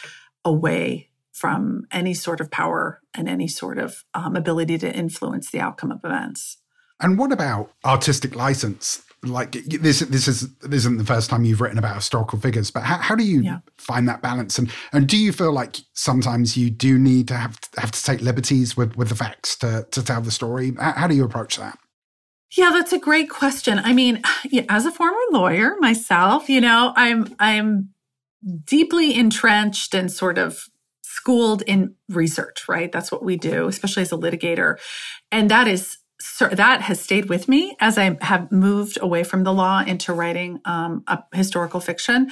away 0.44 1.10
from 1.32 1.86
any 1.90 2.14
sort 2.14 2.40
of 2.40 2.50
power 2.50 3.00
and 3.14 3.28
any 3.28 3.48
sort 3.48 3.78
of 3.78 4.04
um, 4.14 4.36
ability 4.36 4.78
to 4.78 4.92
influence 4.92 5.50
the 5.50 5.60
outcome 5.60 5.90
of 5.90 6.00
events. 6.04 6.58
And 7.00 7.18
what 7.18 7.32
about 7.32 7.72
artistic 7.84 8.36
license? 8.36 9.02
Like 9.22 9.52
this 9.52 10.00
this 10.00 10.26
is 10.26 10.48
this 10.59 10.80
isn't 10.80 10.96
the 10.96 11.04
first 11.04 11.28
time 11.28 11.44
you've 11.44 11.61
written 11.61 11.78
about 11.78 11.94
historical 11.94 12.38
figures 12.38 12.70
but 12.70 12.83
how, 12.83 12.96
how 12.96 13.14
do 13.14 13.22
you 13.22 13.42
yeah. 13.42 13.59
find 13.76 14.09
that 14.09 14.22
balance? 14.22 14.59
And 14.59 14.72
and 14.92 15.06
do 15.06 15.16
you 15.16 15.33
feel 15.33 15.52
like 15.52 15.76
sometimes 15.92 16.56
you 16.56 16.70
do 16.70 16.98
need 16.98 17.28
to 17.28 17.37
have 17.37 17.59
have 17.76 17.90
to 17.90 18.02
take 18.02 18.22
liberties 18.22 18.76
with 18.76 18.96
with 18.96 19.11
the 19.11 19.14
facts 19.14 19.56
to 19.56 19.87
to 19.90 20.02
tell 20.02 20.22
the 20.22 20.30
story? 20.30 20.72
How, 20.78 20.92
how 20.92 21.06
do 21.06 21.14
you 21.14 21.24
approach 21.24 21.59
that? 21.59 21.78
Yeah 22.56 22.70
that's 22.70 22.92
a 22.92 22.98
great 22.98 23.28
question. 23.28 23.78
I 23.78 23.92
mean 23.92 24.22
as 24.68 24.87
a 24.87 24.92
former 24.92 25.18
lawyer 25.30 25.76
myself 25.80 26.48
you 26.48 26.61
know 26.61 26.92
i'm 26.96 27.35
i'm 27.38 27.90
deeply 28.64 29.14
entrenched 29.14 29.94
and 29.94 30.11
sort 30.11 30.38
of 30.38 30.64
schooled 31.02 31.61
in 31.66 31.94
research 32.09 32.66
right? 32.68 32.90
That's 32.90 33.12
what 33.12 33.22
we 33.22 33.37
do 33.37 33.68
especially 33.68 34.02
as 34.02 34.12
a 34.12 34.16
litigator. 34.16 34.78
And 35.30 35.50
that 35.50 35.68
is 35.68 35.98
that 36.48 36.83
has 36.83 37.00
stayed 37.00 37.29
with 37.29 37.48
me 37.48 37.76
as 37.81 37.98
I 37.98 38.16
have 38.22 38.50
moved 38.50 38.98
away 39.00 39.24
from 39.24 39.44
the 39.44 39.53
law 39.53 39.83
into 39.87 40.12
writing 40.12 40.61
um, 40.64 41.03
a 41.07 41.22
historical 41.33 41.81
fiction. 41.81 42.31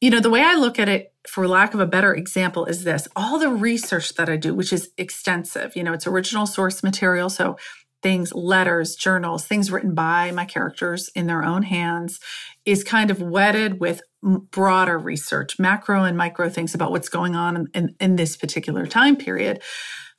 you 0.00 0.10
know, 0.10 0.20
the 0.20 0.30
way 0.30 0.42
I 0.42 0.54
look 0.54 0.78
at 0.78 0.88
it, 0.88 1.12
for 1.28 1.46
lack 1.46 1.74
of 1.74 1.80
a 1.80 1.86
better 1.86 2.14
example, 2.14 2.64
is 2.64 2.84
this 2.84 3.06
all 3.14 3.38
the 3.38 3.50
research 3.50 4.14
that 4.14 4.28
I 4.28 4.36
do, 4.36 4.54
which 4.54 4.72
is 4.72 4.90
extensive, 4.96 5.76
you 5.76 5.82
know, 5.82 5.92
it's 5.92 6.06
original 6.06 6.46
source 6.46 6.82
material. 6.82 7.28
So 7.28 7.56
things, 8.02 8.32
letters, 8.32 8.96
journals, 8.96 9.44
things 9.44 9.70
written 9.70 9.94
by 9.94 10.30
my 10.30 10.46
characters 10.46 11.10
in 11.14 11.26
their 11.26 11.44
own 11.44 11.64
hands, 11.64 12.18
is 12.64 12.82
kind 12.82 13.10
of 13.10 13.20
wedded 13.20 13.78
with 13.78 14.00
broader 14.22 14.98
research, 14.98 15.58
macro 15.58 16.04
and 16.04 16.16
micro 16.16 16.48
things 16.48 16.74
about 16.74 16.90
what's 16.90 17.10
going 17.10 17.36
on 17.36 17.56
in, 17.56 17.68
in, 17.74 17.96
in 18.00 18.16
this 18.16 18.36
particular 18.36 18.86
time 18.86 19.16
period. 19.16 19.60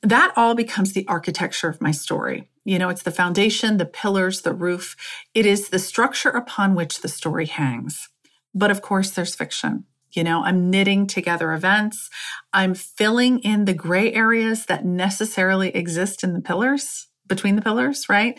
That 0.02 0.32
all 0.36 0.54
becomes 0.54 0.92
the 0.92 1.06
architecture 1.06 1.68
of 1.68 1.80
my 1.80 1.92
story. 1.92 2.48
You 2.64 2.78
know, 2.78 2.88
it's 2.88 3.02
the 3.02 3.10
foundation, 3.10 3.76
the 3.76 3.86
pillars, 3.86 4.42
the 4.42 4.52
roof. 4.52 4.96
It 5.34 5.46
is 5.46 5.68
the 5.68 5.78
structure 5.78 6.30
upon 6.30 6.74
which 6.74 7.00
the 7.00 7.08
story 7.08 7.46
hangs. 7.46 8.08
But 8.54 8.70
of 8.70 8.82
course, 8.82 9.10
there's 9.10 9.34
fiction. 9.34 9.84
You 10.12 10.24
know, 10.24 10.44
I'm 10.44 10.70
knitting 10.70 11.06
together 11.06 11.52
events. 11.52 12.10
I'm 12.52 12.74
filling 12.74 13.38
in 13.40 13.64
the 13.64 13.74
gray 13.74 14.12
areas 14.12 14.66
that 14.66 14.84
necessarily 14.84 15.70
exist 15.74 16.22
in 16.22 16.34
the 16.34 16.40
pillars, 16.40 17.06
between 17.26 17.56
the 17.56 17.62
pillars, 17.62 18.08
right? 18.08 18.38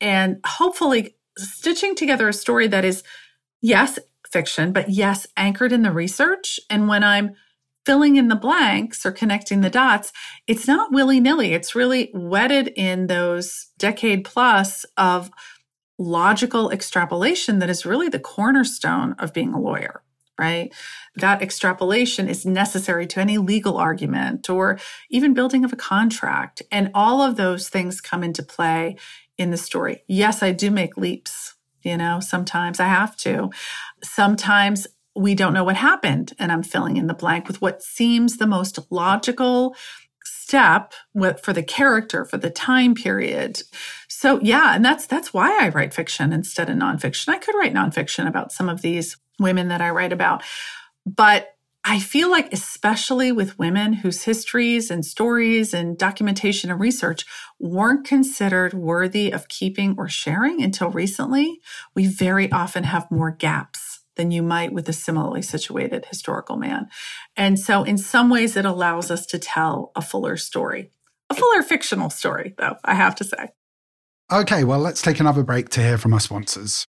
And 0.00 0.38
hopefully 0.44 1.16
stitching 1.38 1.94
together 1.94 2.28
a 2.28 2.32
story 2.32 2.66
that 2.68 2.84
is, 2.84 3.02
yes, 3.62 3.98
fiction, 4.30 4.72
but 4.72 4.90
yes, 4.90 5.26
anchored 5.36 5.72
in 5.72 5.82
the 5.82 5.92
research. 5.92 6.60
And 6.68 6.88
when 6.88 7.02
I'm 7.02 7.36
filling 7.84 8.16
in 8.16 8.28
the 8.28 8.36
blanks 8.36 9.04
or 9.04 9.12
connecting 9.12 9.60
the 9.60 9.70
dots, 9.70 10.12
it's 10.46 10.66
not 10.66 10.92
willy 10.92 11.20
nilly. 11.20 11.52
It's 11.52 11.74
really 11.74 12.10
wedded 12.14 12.68
in 12.76 13.06
those 13.06 13.68
decade 13.78 14.24
plus 14.24 14.84
of 14.96 15.30
logical 15.98 16.70
extrapolation 16.70 17.58
that 17.60 17.70
is 17.70 17.86
really 17.86 18.08
the 18.08 18.18
cornerstone 18.18 19.14
of 19.18 19.32
being 19.32 19.52
a 19.54 19.60
lawyer, 19.60 20.02
right? 20.38 20.72
That 21.16 21.42
extrapolation 21.42 22.28
is 22.28 22.44
necessary 22.44 23.06
to 23.08 23.20
any 23.20 23.38
legal 23.38 23.76
argument 23.76 24.50
or 24.50 24.78
even 25.10 25.34
building 25.34 25.64
of 25.64 25.72
a 25.72 25.76
contract. 25.76 26.62
And 26.72 26.90
all 26.94 27.22
of 27.22 27.36
those 27.36 27.68
things 27.68 28.00
come 28.00 28.24
into 28.24 28.42
play 28.42 28.96
in 29.38 29.50
the 29.50 29.56
story. 29.56 30.02
Yes, 30.08 30.42
I 30.42 30.52
do 30.52 30.70
make 30.70 30.96
leaps. 30.96 31.54
You 31.82 31.98
know, 31.98 32.18
sometimes 32.20 32.80
I 32.80 32.86
have 32.86 33.14
to. 33.18 33.50
Sometimes 34.02 34.86
we 35.14 35.34
don't 35.34 35.54
know 35.54 35.64
what 35.64 35.76
happened, 35.76 36.32
and 36.38 36.50
I'm 36.50 36.62
filling 36.62 36.96
in 36.96 37.06
the 37.06 37.14
blank 37.14 37.46
with 37.46 37.62
what 37.62 37.82
seems 37.82 38.36
the 38.36 38.46
most 38.46 38.78
logical 38.90 39.76
step 40.24 40.92
for 41.42 41.52
the 41.52 41.62
character 41.62 42.24
for 42.24 42.36
the 42.36 42.50
time 42.50 42.94
period. 42.94 43.62
So 44.08 44.40
yeah 44.42 44.74
and 44.74 44.84
that's 44.84 45.06
that's 45.06 45.34
why 45.34 45.58
i 45.62 45.68
write 45.68 45.92
fiction 45.92 46.32
instead 46.32 46.70
of 46.70 46.76
nonfiction. 46.76 47.28
I 47.28 47.38
could 47.38 47.54
write 47.54 47.74
nonfiction 47.74 48.26
about 48.26 48.52
some 48.52 48.68
of 48.68 48.80
these 48.82 49.16
women 49.38 49.68
that 49.68 49.80
i 49.80 49.90
write 49.90 50.12
about 50.12 50.42
but 51.06 51.48
I 51.86 52.00
feel 52.00 52.30
like, 52.30 52.50
especially 52.50 53.30
with 53.30 53.58
women 53.58 53.92
whose 53.92 54.22
histories 54.22 54.90
and 54.90 55.04
stories 55.04 55.74
and 55.74 55.98
documentation 55.98 56.70
and 56.70 56.80
research 56.80 57.26
weren't 57.58 58.06
considered 58.06 58.72
worthy 58.72 59.30
of 59.30 59.48
keeping 59.48 59.94
or 59.98 60.08
sharing 60.08 60.62
until 60.62 60.88
recently, 60.88 61.60
we 61.94 62.06
very 62.06 62.50
often 62.50 62.84
have 62.84 63.10
more 63.10 63.30
gaps 63.30 63.83
than 64.16 64.30
you 64.30 64.42
might 64.42 64.72
with 64.72 64.88
a 64.88 64.92
similarly 64.92 65.42
situated 65.42 66.06
historical 66.06 66.56
man. 66.56 66.88
And 67.36 67.58
so, 67.58 67.82
in 67.82 67.98
some 67.98 68.30
ways, 68.30 68.56
it 68.56 68.64
allows 68.64 69.10
us 69.10 69.26
to 69.26 69.38
tell 69.38 69.92
a 69.94 70.02
fuller 70.02 70.36
story, 70.36 70.90
a 71.30 71.34
fuller 71.34 71.62
fictional 71.62 72.10
story, 72.10 72.54
though, 72.58 72.76
I 72.84 72.94
have 72.94 73.14
to 73.16 73.24
say. 73.24 73.50
Okay, 74.32 74.64
well, 74.64 74.78
let's 74.78 75.02
take 75.02 75.20
another 75.20 75.42
break 75.42 75.68
to 75.70 75.80
hear 75.82 75.98
from 75.98 76.14
our 76.14 76.20
sponsors. 76.20 76.86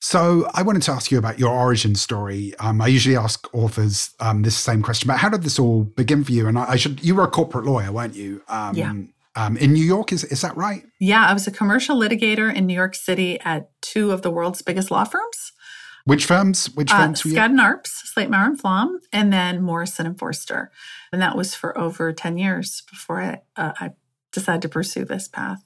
So, 0.00 0.48
I 0.52 0.62
wanted 0.62 0.82
to 0.82 0.92
ask 0.92 1.10
you 1.10 1.18
about 1.18 1.38
your 1.38 1.50
origin 1.50 1.94
story. 1.94 2.54
Um, 2.58 2.80
I 2.80 2.88
usually 2.88 3.16
ask 3.16 3.52
authors 3.54 4.14
um, 4.20 4.42
this 4.42 4.56
same 4.56 4.82
question, 4.82 5.08
but 5.08 5.18
how 5.18 5.28
did 5.28 5.42
this 5.42 5.58
all 5.58 5.84
begin 5.84 6.24
for 6.24 6.32
you? 6.32 6.46
And 6.46 6.58
I, 6.58 6.72
I 6.72 6.76
should, 6.76 7.02
you 7.04 7.14
were 7.14 7.24
a 7.24 7.30
corporate 7.30 7.64
lawyer, 7.64 7.92
weren't 7.92 8.14
you? 8.14 8.42
Um, 8.48 8.76
yeah. 8.76 8.92
Um, 9.36 9.56
in 9.56 9.72
New 9.72 9.82
York, 9.82 10.12
is, 10.12 10.22
is 10.24 10.42
that 10.42 10.56
right? 10.56 10.84
Yeah, 11.00 11.26
I 11.26 11.32
was 11.32 11.46
a 11.48 11.50
commercial 11.50 11.96
litigator 11.96 12.54
in 12.54 12.66
New 12.66 12.74
York 12.74 12.94
City 12.94 13.40
at 13.40 13.70
two 13.80 14.12
of 14.12 14.22
the 14.22 14.30
world's 14.30 14.62
biggest 14.62 14.92
law 14.92 15.04
firms. 15.04 15.52
Which 16.04 16.26
firms? 16.26 16.66
Which 16.74 16.92
uh, 16.92 16.98
firms 16.98 17.24
were 17.24 17.30
you? 17.30 17.36
Skadden 17.36 17.58
and 17.58 17.60
Arps, 17.60 17.88
Slate 17.88 18.28
Meagher 18.28 18.46
and 18.46 18.60
Flom, 18.60 19.00
and 19.12 19.32
then 19.32 19.62
Morrison 19.62 20.06
and 20.06 20.18
Foerster, 20.18 20.70
And 21.12 21.22
that 21.22 21.36
was 21.36 21.54
for 21.54 21.76
over 21.78 22.12
10 22.12 22.36
years 22.36 22.82
before 22.90 23.20
I, 23.20 23.40
uh, 23.56 23.72
I 23.80 23.90
decided 24.30 24.62
to 24.62 24.68
pursue 24.68 25.04
this 25.04 25.28
path. 25.28 25.64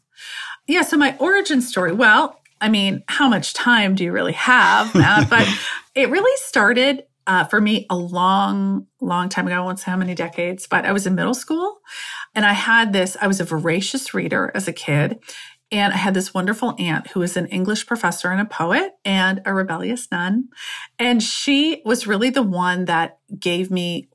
Yeah, 0.66 0.82
so 0.82 0.96
my 0.96 1.16
origin 1.18 1.60
story, 1.60 1.92
well, 1.92 2.40
I 2.60 2.68
mean, 2.68 3.02
how 3.08 3.28
much 3.28 3.54
time 3.54 3.94
do 3.94 4.04
you 4.04 4.12
really 4.12 4.32
have? 4.32 4.92
but 4.92 5.48
it 5.94 6.10
really 6.10 6.36
started 6.44 7.04
uh, 7.26 7.44
for 7.44 7.60
me 7.60 7.86
a 7.90 7.96
long, 7.96 8.86
long 9.00 9.28
time 9.28 9.46
ago. 9.46 9.56
I 9.56 9.60
won't 9.60 9.78
say 9.78 9.90
how 9.90 9.96
many 9.96 10.14
decades, 10.14 10.66
but 10.66 10.84
I 10.84 10.92
was 10.92 11.06
in 11.06 11.14
middle 11.14 11.34
school 11.34 11.78
and 12.34 12.44
I 12.46 12.54
had 12.54 12.92
this, 12.92 13.16
I 13.20 13.26
was 13.26 13.40
a 13.40 13.44
voracious 13.44 14.14
reader 14.14 14.50
as 14.54 14.66
a 14.66 14.72
kid. 14.72 15.18
And 15.70 15.92
I 15.92 15.96
had 15.96 16.14
this 16.14 16.32
wonderful 16.32 16.74
aunt 16.78 17.08
who 17.08 17.20
was 17.20 17.36
an 17.36 17.46
English 17.46 17.86
professor 17.86 18.30
and 18.30 18.40
a 18.40 18.46
poet 18.46 18.92
and 19.04 19.42
a 19.44 19.52
rebellious 19.52 20.08
nun. 20.10 20.48
And 20.98 21.22
she 21.22 21.82
was 21.84 22.06
really 22.06 22.30
the 22.30 22.42
one 22.42 22.86
that 22.86 23.18
gave 23.38 23.70
me 23.70 24.08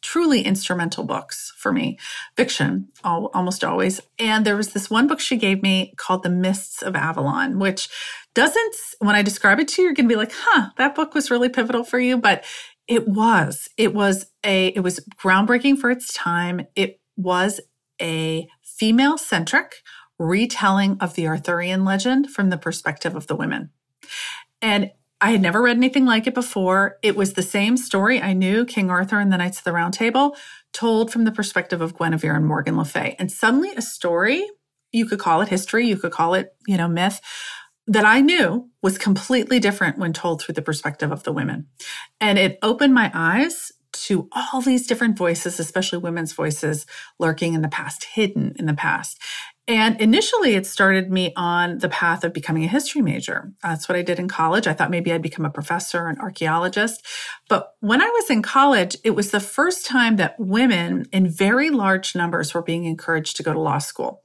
truly 0.00 0.42
instrumental 0.42 1.04
books 1.04 1.52
for 1.58 1.72
me, 1.72 1.98
fiction 2.36 2.88
almost 3.04 3.62
always. 3.62 4.00
And 4.18 4.44
there 4.44 4.56
was 4.56 4.72
this 4.72 4.88
one 4.88 5.06
book 5.06 5.20
she 5.20 5.36
gave 5.36 5.62
me 5.62 5.92
called 5.96 6.22
The 6.22 6.30
Mists 6.30 6.82
of 6.82 6.96
Avalon, 6.96 7.58
which 7.58 7.88
doesn't, 8.34 8.76
when 9.00 9.14
I 9.14 9.22
describe 9.22 9.60
it 9.60 9.68
to 9.68 9.82
you, 9.82 9.86
you're 9.86 9.94
going 9.94 10.08
to 10.08 10.12
be 10.12 10.16
like, 10.16 10.32
huh, 10.34 10.70
that 10.78 10.94
book 10.94 11.14
was 11.14 11.30
really 11.30 11.50
pivotal 11.50 11.84
for 11.84 11.98
you. 11.98 12.16
But 12.16 12.44
it 12.86 13.06
was, 13.06 13.68
it 13.76 13.92
was 13.92 14.26
a, 14.42 14.68
it 14.68 14.80
was 14.80 15.00
groundbreaking 15.22 15.78
for 15.78 15.90
its 15.90 16.12
time. 16.14 16.66
It 16.74 17.00
was 17.16 17.60
a 18.00 18.48
female 18.62 19.18
centric 19.18 19.82
retelling 20.18 20.96
of 21.00 21.14
the 21.14 21.26
Arthurian 21.26 21.84
legend 21.84 22.30
from 22.30 22.50
the 22.50 22.58
perspective 22.58 23.14
of 23.14 23.26
the 23.26 23.36
women. 23.36 23.70
And 24.60 24.90
I 25.20 25.32
had 25.32 25.42
never 25.42 25.62
read 25.62 25.76
anything 25.76 26.06
like 26.06 26.26
it 26.26 26.34
before. 26.34 26.98
It 27.02 27.16
was 27.16 27.32
the 27.32 27.42
same 27.42 27.76
story 27.76 28.20
I 28.20 28.32
knew 28.32 28.64
King 28.64 28.90
Arthur 28.90 29.18
and 29.18 29.32
the 29.32 29.36
Knights 29.36 29.58
of 29.58 29.64
the 29.64 29.72
Round 29.72 29.92
Table, 29.92 30.36
told 30.72 31.12
from 31.12 31.24
the 31.24 31.32
perspective 31.32 31.80
of 31.80 31.96
Guinevere 31.96 32.36
and 32.36 32.46
Morgan 32.46 32.76
Le 32.76 32.84
Fay. 32.84 33.16
And 33.18 33.30
suddenly 33.30 33.70
a 33.76 33.82
story, 33.82 34.46
you 34.92 35.06
could 35.06 35.18
call 35.18 35.40
it 35.40 35.48
history, 35.48 35.86
you 35.86 35.96
could 35.96 36.12
call 36.12 36.34
it, 36.34 36.54
you 36.66 36.76
know, 36.76 36.88
myth, 36.88 37.20
that 37.88 38.04
I 38.04 38.20
knew 38.20 38.68
was 38.82 38.98
completely 38.98 39.58
different 39.58 39.98
when 39.98 40.12
told 40.12 40.42
through 40.42 40.54
the 40.54 40.62
perspective 40.62 41.10
of 41.10 41.24
the 41.24 41.32
women. 41.32 41.66
And 42.20 42.38
it 42.38 42.58
opened 42.62 42.94
my 42.94 43.10
eyes 43.12 43.72
to 43.92 44.28
all 44.32 44.60
these 44.60 44.86
different 44.86 45.18
voices, 45.18 45.58
especially 45.58 45.98
women's 45.98 46.32
voices 46.32 46.86
lurking 47.18 47.54
in 47.54 47.62
the 47.62 47.68
past, 47.68 48.04
hidden 48.04 48.54
in 48.56 48.66
the 48.66 48.74
past. 48.74 49.18
And 49.68 50.00
initially, 50.00 50.54
it 50.54 50.66
started 50.66 51.12
me 51.12 51.34
on 51.36 51.76
the 51.78 51.90
path 51.90 52.24
of 52.24 52.32
becoming 52.32 52.64
a 52.64 52.68
history 52.68 53.02
major. 53.02 53.52
That's 53.62 53.86
what 53.86 53.96
I 53.96 54.02
did 54.02 54.18
in 54.18 54.26
college. 54.26 54.66
I 54.66 54.72
thought 54.72 54.90
maybe 54.90 55.12
I'd 55.12 55.20
become 55.20 55.44
a 55.44 55.50
professor, 55.50 56.06
an 56.06 56.18
archaeologist. 56.18 57.06
But 57.50 57.74
when 57.80 58.00
I 58.00 58.06
was 58.06 58.30
in 58.30 58.40
college, 58.40 58.96
it 59.04 59.10
was 59.10 59.30
the 59.30 59.40
first 59.40 59.84
time 59.84 60.16
that 60.16 60.40
women 60.40 61.04
in 61.12 61.28
very 61.28 61.68
large 61.68 62.16
numbers 62.16 62.54
were 62.54 62.62
being 62.62 62.84
encouraged 62.84 63.36
to 63.36 63.42
go 63.42 63.52
to 63.52 63.60
law 63.60 63.76
school. 63.76 64.22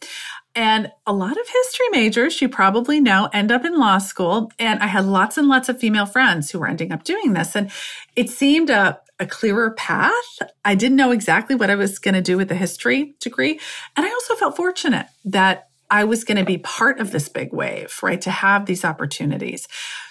And 0.56 0.90
a 1.06 1.12
lot 1.12 1.32
of 1.32 1.48
history 1.48 1.90
majors, 1.92 2.42
you 2.42 2.48
probably 2.48 3.02
know, 3.02 3.28
end 3.34 3.52
up 3.52 3.66
in 3.66 3.78
law 3.78 3.98
school. 3.98 4.50
And 4.60 4.80
I 4.82 4.88
had 4.88 5.06
lots 5.06 5.38
and 5.38 5.50
lots 5.50 5.68
of 5.68 5.78
female 5.78 6.06
friends 6.06 6.52
who 6.52 6.60
were 6.60 6.68
ending 6.68 6.94
up 6.94 7.04
doing 7.04 7.34
this. 7.34 7.54
And 7.54 7.70
it 8.16 8.30
seemed 8.30 8.70
a 8.70 9.00
a 9.24 9.28
clearer 9.28 9.72
path. 9.72 10.40
I 10.64 10.76
didn't 10.76 10.98
know 10.98 11.12
exactly 11.12 11.56
what 11.56 11.70
I 11.70 11.76
was 11.76 11.98
going 11.98 12.14
to 12.14 12.22
do 12.22 12.38
with 12.38 12.50
the 12.50 12.56
history 12.56 13.16
degree. 13.20 13.60
And 13.96 14.06
I 14.06 14.10
also 14.10 14.36
felt 14.36 14.56
fortunate 14.56 15.08
that 15.26 15.70
I 15.90 16.04
was 16.04 16.24
going 16.24 16.38
to 16.38 16.46
be 16.46 16.58
part 16.58 17.00
of 17.00 17.12
this 17.12 17.30
big 17.30 17.54
wave, 17.54 17.98
right? 18.04 18.22
To 18.22 18.32
have 18.32 18.66
these 18.66 18.86
opportunities. 18.86 19.68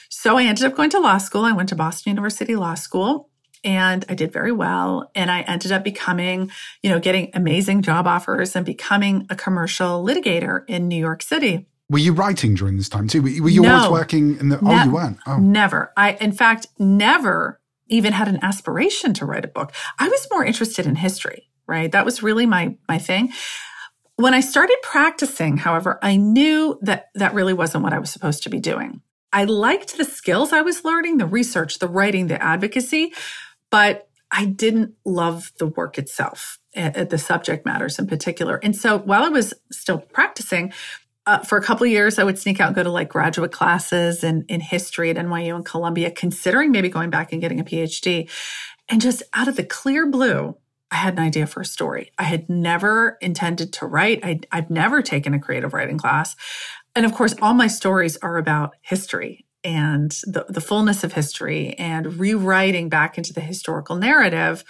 So 0.08 0.38
I 0.38 0.44
ended 0.44 0.64
up 0.64 0.74
going 0.74 0.90
to 0.90 0.98
law 0.98 1.18
school. 1.18 1.44
I 1.44 1.52
went 1.52 1.68
to 1.68 1.76
Boston 1.76 2.10
University 2.10 2.56
Law 2.56 2.74
School 2.74 3.28
and 3.64 4.04
I 4.08 4.14
did 4.14 4.32
very 4.32 4.52
well. 4.52 5.10
And 5.14 5.30
I 5.30 5.42
ended 5.42 5.72
up 5.72 5.84
becoming, 5.84 6.50
you 6.82 6.90
know, 6.90 6.98
getting 6.98 7.30
amazing 7.34 7.82
job 7.82 8.06
offers 8.06 8.56
and 8.56 8.64
becoming 8.64 9.26
a 9.30 9.36
commercial 9.36 10.04
litigator 10.04 10.64
in 10.68 10.88
New 10.88 10.96
York 10.98 11.22
City. 11.22 11.66
Were 11.90 11.98
you 11.98 12.12
writing 12.12 12.54
during 12.54 12.78
this 12.78 12.88
time 12.88 13.06
too? 13.06 13.20
Were 13.20 13.50
you 13.50 13.62
no, 13.62 13.74
always 13.74 13.90
working 13.90 14.38
in 14.38 14.48
the? 14.48 14.58
Oh, 14.58 14.60
ne- 14.62 14.80
oh, 14.80 14.84
you 14.84 14.90
weren't. 14.92 15.18
Oh, 15.26 15.36
never. 15.36 15.92
I, 15.96 16.12
in 16.12 16.32
fact, 16.32 16.68
never 16.78 17.60
even 17.92 18.12
had 18.12 18.28
an 18.28 18.38
aspiration 18.42 19.14
to 19.14 19.26
write 19.26 19.44
a 19.44 19.48
book. 19.48 19.72
I 19.98 20.08
was 20.08 20.26
more 20.30 20.44
interested 20.44 20.86
in 20.86 20.96
history, 20.96 21.48
right? 21.66 21.92
That 21.92 22.04
was 22.04 22.22
really 22.22 22.46
my 22.46 22.76
my 22.88 22.98
thing. 22.98 23.32
When 24.16 24.34
I 24.34 24.40
started 24.40 24.76
practicing, 24.82 25.56
however, 25.56 25.98
I 26.02 26.16
knew 26.16 26.78
that 26.82 27.10
that 27.14 27.34
really 27.34 27.54
wasn't 27.54 27.84
what 27.84 27.92
I 27.92 27.98
was 27.98 28.10
supposed 28.10 28.42
to 28.44 28.50
be 28.50 28.60
doing. 28.60 29.00
I 29.32 29.44
liked 29.44 29.96
the 29.96 30.04
skills 30.04 30.52
I 30.52 30.60
was 30.60 30.84
learning, 30.84 31.18
the 31.18 31.26
research, 31.26 31.78
the 31.78 31.88
writing, 31.88 32.26
the 32.26 32.42
advocacy, 32.42 33.14
but 33.70 34.08
I 34.30 34.46
didn't 34.46 34.94
love 35.04 35.52
the 35.58 35.66
work 35.66 35.98
itself, 35.98 36.58
eh, 36.74 36.90
eh, 36.94 37.04
the 37.04 37.18
subject 37.18 37.64
matters 37.64 37.98
in 37.98 38.06
particular. 38.06 38.58
And 38.62 38.76
so 38.76 38.98
while 38.98 39.22
I 39.22 39.28
was 39.28 39.54
still 39.70 39.98
practicing, 39.98 40.72
uh, 41.26 41.38
for 41.38 41.56
a 41.56 41.62
couple 41.62 41.84
of 41.84 41.90
years, 41.90 42.18
I 42.18 42.24
would 42.24 42.38
sneak 42.38 42.60
out 42.60 42.68
and 42.68 42.76
go 42.76 42.82
to 42.82 42.90
like 42.90 43.08
graduate 43.08 43.52
classes 43.52 44.24
in, 44.24 44.44
in 44.48 44.60
history 44.60 45.10
at 45.10 45.16
NYU 45.16 45.54
and 45.54 45.64
Columbia, 45.64 46.10
considering 46.10 46.72
maybe 46.72 46.88
going 46.88 47.10
back 47.10 47.32
and 47.32 47.40
getting 47.40 47.60
a 47.60 47.64
PhD. 47.64 48.28
And 48.88 49.00
just 49.00 49.22
out 49.32 49.48
of 49.48 49.56
the 49.56 49.64
clear 49.64 50.06
blue, 50.06 50.56
I 50.90 50.96
had 50.96 51.14
an 51.14 51.20
idea 51.20 51.46
for 51.46 51.60
a 51.60 51.64
story. 51.64 52.10
I 52.18 52.24
had 52.24 52.50
never 52.50 53.16
intended 53.20 53.72
to 53.74 53.86
write. 53.86 54.20
I, 54.22 54.40
I've 54.50 54.68
never 54.68 55.00
taken 55.00 55.32
a 55.32 55.38
creative 55.38 55.72
writing 55.72 55.96
class. 55.96 56.34
And 56.94 57.06
of 57.06 57.14
course, 57.14 57.34
all 57.40 57.54
my 57.54 57.68
stories 57.68 58.16
are 58.18 58.36
about 58.36 58.74
history 58.82 59.46
and 59.64 60.10
the, 60.24 60.44
the 60.48 60.60
fullness 60.60 61.04
of 61.04 61.12
history 61.12 61.74
and 61.78 62.18
rewriting 62.18 62.88
back 62.88 63.16
into 63.16 63.32
the 63.32 63.40
historical 63.40 63.96
narrative 63.96 64.64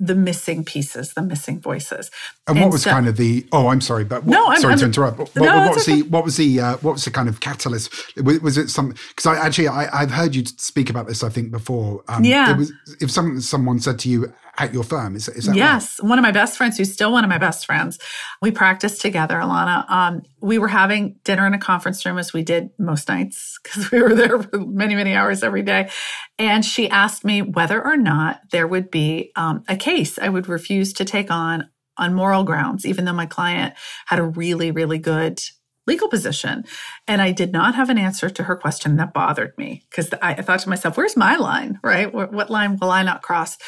the 0.00 0.14
missing 0.14 0.64
pieces, 0.64 1.12
the 1.12 1.22
missing 1.22 1.60
voices. 1.60 2.10
And, 2.48 2.56
and 2.56 2.64
what 2.64 2.72
was 2.72 2.82
so, 2.82 2.90
kind 2.90 3.06
of 3.06 3.18
the? 3.18 3.46
Oh, 3.52 3.68
I'm 3.68 3.82
sorry, 3.82 4.04
but 4.04 4.24
what, 4.24 4.32
no, 4.32 4.46
I'm, 4.48 4.60
sorry 4.60 4.72
I'm, 4.72 4.78
to 4.80 4.86
interrupt. 4.86 5.18
What, 5.18 5.36
no, 5.36 5.56
what 5.58 5.74
was 5.74 5.88
okay. 5.88 6.00
the 6.00 6.08
what 6.08 6.24
was 6.24 6.36
the 6.38 6.58
uh, 6.58 6.76
what 6.78 6.92
was 6.92 7.04
the 7.04 7.10
kind 7.10 7.28
of 7.28 7.40
catalyst? 7.40 7.92
Was, 8.16 8.40
was 8.40 8.56
it 8.56 8.70
some? 8.70 8.94
Because 9.08 9.26
I 9.26 9.36
actually 9.36 9.68
I, 9.68 10.00
have 10.00 10.10
heard 10.10 10.34
you 10.34 10.44
speak 10.46 10.88
about 10.88 11.06
this. 11.06 11.22
I 11.22 11.28
think 11.28 11.50
before. 11.52 12.02
Um, 12.08 12.24
yeah. 12.24 12.56
Was, 12.56 12.72
if 13.00 13.10
someone 13.10 13.40
someone 13.42 13.78
said 13.78 13.98
to 14.00 14.08
you, 14.08 14.32
at 14.58 14.72
your 14.72 14.84
firm. 14.84 15.16
Is, 15.16 15.28
is 15.28 15.46
that 15.46 15.56
yes? 15.56 15.98
Right? 16.00 16.08
One 16.08 16.18
of 16.18 16.22
my 16.22 16.32
best 16.32 16.56
friends, 16.56 16.76
who's 16.76 16.92
still 16.92 17.12
one 17.12 17.24
of 17.24 17.30
my 17.30 17.38
best 17.38 17.66
friends, 17.66 17.98
we 18.42 18.50
practiced 18.50 19.00
together, 19.00 19.36
Alana. 19.36 19.88
Um, 19.90 20.22
we 20.40 20.58
were 20.58 20.68
having 20.68 21.16
dinner 21.24 21.46
in 21.46 21.54
a 21.54 21.58
conference 21.58 22.04
room 22.04 22.18
as 22.18 22.32
we 22.32 22.42
did 22.42 22.70
most 22.78 23.08
nights 23.08 23.58
because 23.62 23.90
we 23.90 24.02
were 24.02 24.14
there 24.14 24.42
for 24.42 24.58
many, 24.58 24.94
many 24.94 25.14
hours 25.14 25.42
every 25.42 25.62
day. 25.62 25.90
And 26.38 26.64
she 26.64 26.88
asked 26.88 27.24
me 27.24 27.42
whether 27.42 27.84
or 27.84 27.96
not 27.96 28.40
there 28.50 28.66
would 28.66 28.90
be 28.90 29.32
um, 29.36 29.64
a 29.68 29.76
case 29.76 30.18
I 30.18 30.28
would 30.28 30.48
refuse 30.48 30.92
to 30.94 31.04
take 31.04 31.30
on 31.30 31.68
on 31.96 32.14
moral 32.14 32.44
grounds, 32.44 32.86
even 32.86 33.04
though 33.04 33.12
my 33.12 33.26
client 33.26 33.74
had 34.06 34.18
a 34.18 34.22
really, 34.22 34.70
really 34.70 34.98
good 34.98 35.40
legal 35.86 36.08
position. 36.08 36.64
And 37.06 37.20
I 37.20 37.32
did 37.32 37.52
not 37.52 37.74
have 37.74 37.90
an 37.90 37.98
answer 37.98 38.30
to 38.30 38.44
her 38.44 38.56
question 38.56 38.96
that 38.96 39.12
bothered 39.12 39.56
me 39.58 39.84
because 39.90 40.10
I, 40.22 40.34
thought 40.34 40.60
to 40.60 40.68
myself, 40.68 40.96
where's 40.96 41.16
my 41.16 41.36
line, 41.36 41.78
right? 41.82 42.12
What, 42.12 42.48
line 42.48 42.78
will 42.78 42.90
I 42.90 43.02
not 43.02 43.22
cross? 43.22 43.58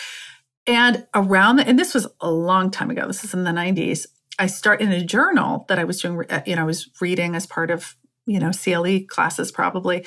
And 0.66 1.06
around, 1.14 1.56
the, 1.56 1.66
and 1.66 1.78
this 1.78 1.94
was 1.94 2.06
a 2.20 2.30
long 2.30 2.70
time 2.70 2.90
ago, 2.90 3.06
this 3.06 3.24
is 3.24 3.34
in 3.34 3.44
the 3.44 3.50
90s, 3.50 4.06
I 4.38 4.46
start 4.46 4.80
in 4.80 4.92
a 4.92 5.04
journal 5.04 5.64
that 5.68 5.78
I 5.78 5.84
was 5.84 6.00
doing, 6.00 6.24
uh, 6.30 6.42
you 6.46 6.56
know, 6.56 6.62
I 6.62 6.66
was 6.66 6.88
reading 7.00 7.34
as 7.34 7.46
part 7.46 7.70
of, 7.70 7.96
you 8.26 8.38
know, 8.38 8.50
CLE 8.52 9.00
classes 9.08 9.50
probably. 9.50 10.06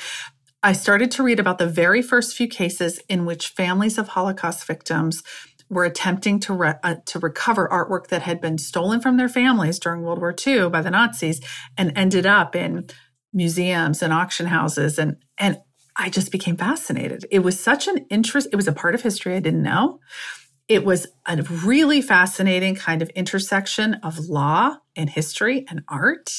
I 0.63 0.73
started 0.73 1.11
to 1.11 1.23
read 1.23 1.39
about 1.39 1.57
the 1.57 1.67
very 1.67 2.01
first 2.01 2.35
few 2.35 2.47
cases 2.47 2.99
in 3.07 3.25
which 3.25 3.49
families 3.49 3.97
of 3.97 4.09
Holocaust 4.09 4.65
victims 4.65 5.21
were 5.69 5.85
attempting 5.85 6.39
to 6.39 6.53
re- 6.53 6.75
uh, 6.83 6.95
to 7.05 7.19
recover 7.19 7.67
artwork 7.67 8.07
that 8.07 8.21
had 8.21 8.39
been 8.39 8.57
stolen 8.57 9.01
from 9.01 9.17
their 9.17 9.29
families 9.29 9.79
during 9.79 10.01
World 10.01 10.19
War 10.19 10.35
II 10.45 10.69
by 10.69 10.81
the 10.81 10.91
Nazis 10.91 11.41
and 11.77 11.91
ended 11.95 12.25
up 12.25 12.55
in 12.55 12.87
museums 13.33 14.01
and 14.01 14.13
auction 14.13 14.47
houses 14.47 14.97
and 14.97 15.17
and 15.37 15.59
I 15.97 16.09
just 16.09 16.31
became 16.31 16.57
fascinated. 16.57 17.25
It 17.31 17.39
was 17.39 17.59
such 17.59 17.87
an 17.87 18.05
interest 18.09 18.49
it 18.51 18.55
was 18.55 18.67
a 18.67 18.73
part 18.73 18.95
of 18.95 19.01
history 19.01 19.35
I 19.35 19.39
didn't 19.39 19.63
know 19.63 19.99
it 20.67 20.83
was 20.83 21.07
a 21.27 21.41
really 21.43 22.01
fascinating 22.01 22.75
kind 22.75 23.01
of 23.01 23.09
intersection 23.09 23.95
of 23.95 24.17
law 24.19 24.77
and 24.95 25.09
history 25.09 25.65
and 25.69 25.83
art 25.87 26.31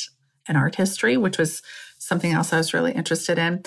and 0.49 0.57
art 0.57 0.75
history, 0.75 1.17
which 1.17 1.39
was 1.39 1.63
something 1.99 2.33
else 2.33 2.53
I 2.53 2.59
was 2.59 2.75
really 2.75 2.93
interested 2.93 3.39
in. 3.39 3.63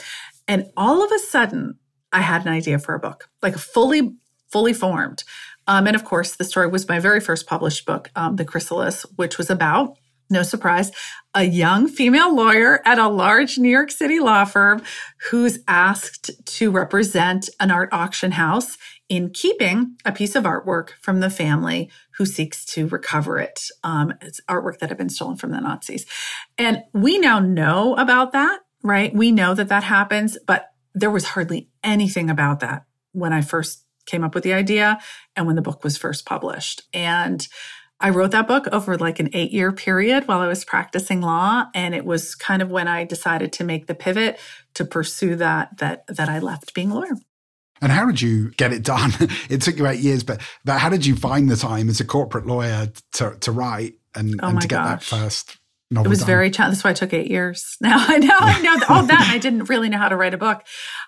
And 0.48 0.70
all 0.76 1.04
of 1.04 1.12
a 1.12 1.20
sudden, 1.20 1.78
I 2.12 2.22
had 2.22 2.46
an 2.46 2.52
idea 2.52 2.80
for 2.80 2.96
a 2.96 3.00
book, 3.00 3.30
like 3.42 3.56
fully, 3.58 4.16
fully 4.52 4.74
formed. 4.74 5.24
Um, 5.68 5.88
and 5.88 5.96
of 5.96 6.04
course, 6.04 6.36
the 6.36 6.44
story 6.44 6.68
was 6.68 6.90
my 6.90 7.00
very 7.00 7.20
first 7.20 7.46
published 7.46 7.86
book, 7.86 8.10
um, 8.16 8.36
The 8.36 8.46
Chrysalis, 8.46 9.04
which 9.16 9.38
was 9.38 9.50
about 9.50 9.98
no 10.30 10.44
surprise, 10.44 10.92
a 11.34 11.44
young 11.44 11.88
female 11.88 12.36
lawyer 12.36 12.82
at 12.86 13.00
a 13.00 13.08
large 13.08 13.58
New 13.58 13.70
York 13.70 13.92
City 13.92 14.20
law 14.20 14.46
firm 14.46 14.82
who's 15.30 15.60
asked 15.68 16.32
to 16.46 16.72
represent 16.72 17.50
an 17.60 17.72
art 17.72 17.90
auction 17.92 18.32
house 18.32 18.78
in 19.10 19.32
keeping 19.32 19.98
a 20.06 20.12
piece 20.12 20.36
of 20.36 20.44
artwork 20.44 20.92
from 21.02 21.20
the 21.20 21.32
family 21.32 21.90
who 22.18 22.26
seeks 22.26 22.64
to 22.64 22.88
recover 22.88 23.40
it. 23.40 23.60
Um, 23.84 24.14
it's 24.22 24.40
artwork 24.48 24.78
that 24.80 24.90
had 24.90 24.98
been 24.98 25.10
stolen 25.10 25.36
from 25.36 25.52
the 25.52 25.60
Nazis. 25.60 26.06
And 26.58 26.84
we 26.94 27.18
now 27.18 27.40
know 27.40 27.96
about 27.96 28.32
that, 28.34 28.60
right? 28.84 29.14
We 29.14 29.32
know 29.32 29.56
that 29.56 29.70
that 29.70 29.84
happens, 29.84 30.38
but 30.46 30.70
there 30.94 31.10
was 31.10 31.26
hardly 31.26 31.70
anything 31.84 32.30
about 32.30 32.60
that 32.60 32.86
when 33.12 33.34
I 33.34 33.42
first 33.42 33.84
came 34.06 34.24
up 34.24 34.36
with 34.36 34.44
the 34.44 34.54
idea 34.54 35.00
and 35.36 35.48
when 35.48 35.56
the 35.56 35.62
book 35.62 35.84
was 35.84 35.98
first 35.98 36.26
published. 36.26 36.84
And 36.94 37.48
I 38.00 38.12
wrote 38.12 38.32
that 38.32 38.48
book 38.48 38.68
over 38.72 38.98
like 38.98 39.20
an 39.20 39.30
eight 39.34 39.52
year 39.52 39.72
period 39.72 40.28
while 40.28 40.40
I 40.40 40.48
was 40.48 40.64
practicing 40.64 41.22
law. 41.22 41.66
And 41.74 41.94
it 41.94 42.06
was 42.06 42.36
kind 42.36 42.62
of 42.62 42.70
when 42.70 42.88
I 42.88 43.04
decided 43.04 43.52
to 43.54 43.64
make 43.64 43.88
the 43.88 43.96
pivot 43.96 44.40
to 44.76 44.86
pursue 44.86 45.36
that, 45.38 45.78
that, 45.80 46.06
that 46.08 46.30
I 46.30 46.40
left 46.40 46.74
being 46.74 46.92
a 46.92 46.96
lawyer. 46.96 47.16
And 47.82 47.92
how 47.92 48.06
did 48.06 48.22
you 48.22 48.52
get 48.52 48.72
it 48.74 48.84
done? 48.84 49.12
it 49.50 49.62
took 49.62 49.78
you 49.78 49.88
eight 49.88 50.00
years, 50.00 50.24
but 50.24 50.42
but 50.66 50.80
how 50.80 50.90
did 50.90 51.06
you 51.06 51.16
find 51.16 51.50
the 51.50 51.56
time 51.56 51.90
as 51.90 52.00
a 52.00 52.06
corporate 52.06 52.46
lawyer 52.46 52.92
to 53.14 53.38
to 53.40 53.52
write 53.52 53.96
and, 54.16 54.40
oh 54.42 54.50
and 54.50 54.62
to 54.62 54.68
get 54.68 54.76
gosh. 54.76 55.10
that 55.10 55.18
first 55.18 55.58
novel? 55.92 56.08
It 56.08 56.10
was 56.10 56.20
done? 56.20 56.28
very 56.28 56.52
challenging. 56.52 56.76
That's 56.76 56.84
why 56.84 56.92
it 56.92 56.98
took 56.98 57.14
eight 57.14 57.30
years. 57.30 57.78
Now 57.82 57.98
I 58.08 58.18
know 58.18 58.36
I 58.40 58.62
know 58.62 58.78
all 58.90 59.04
that. 59.04 59.30
I 59.32 59.38
didn't 59.38 59.70
really 59.70 59.90
know 59.90 59.98
how 59.98 60.10
to 60.10 60.18
write 60.18 60.34
a 60.34 60.38
book. 60.38 60.64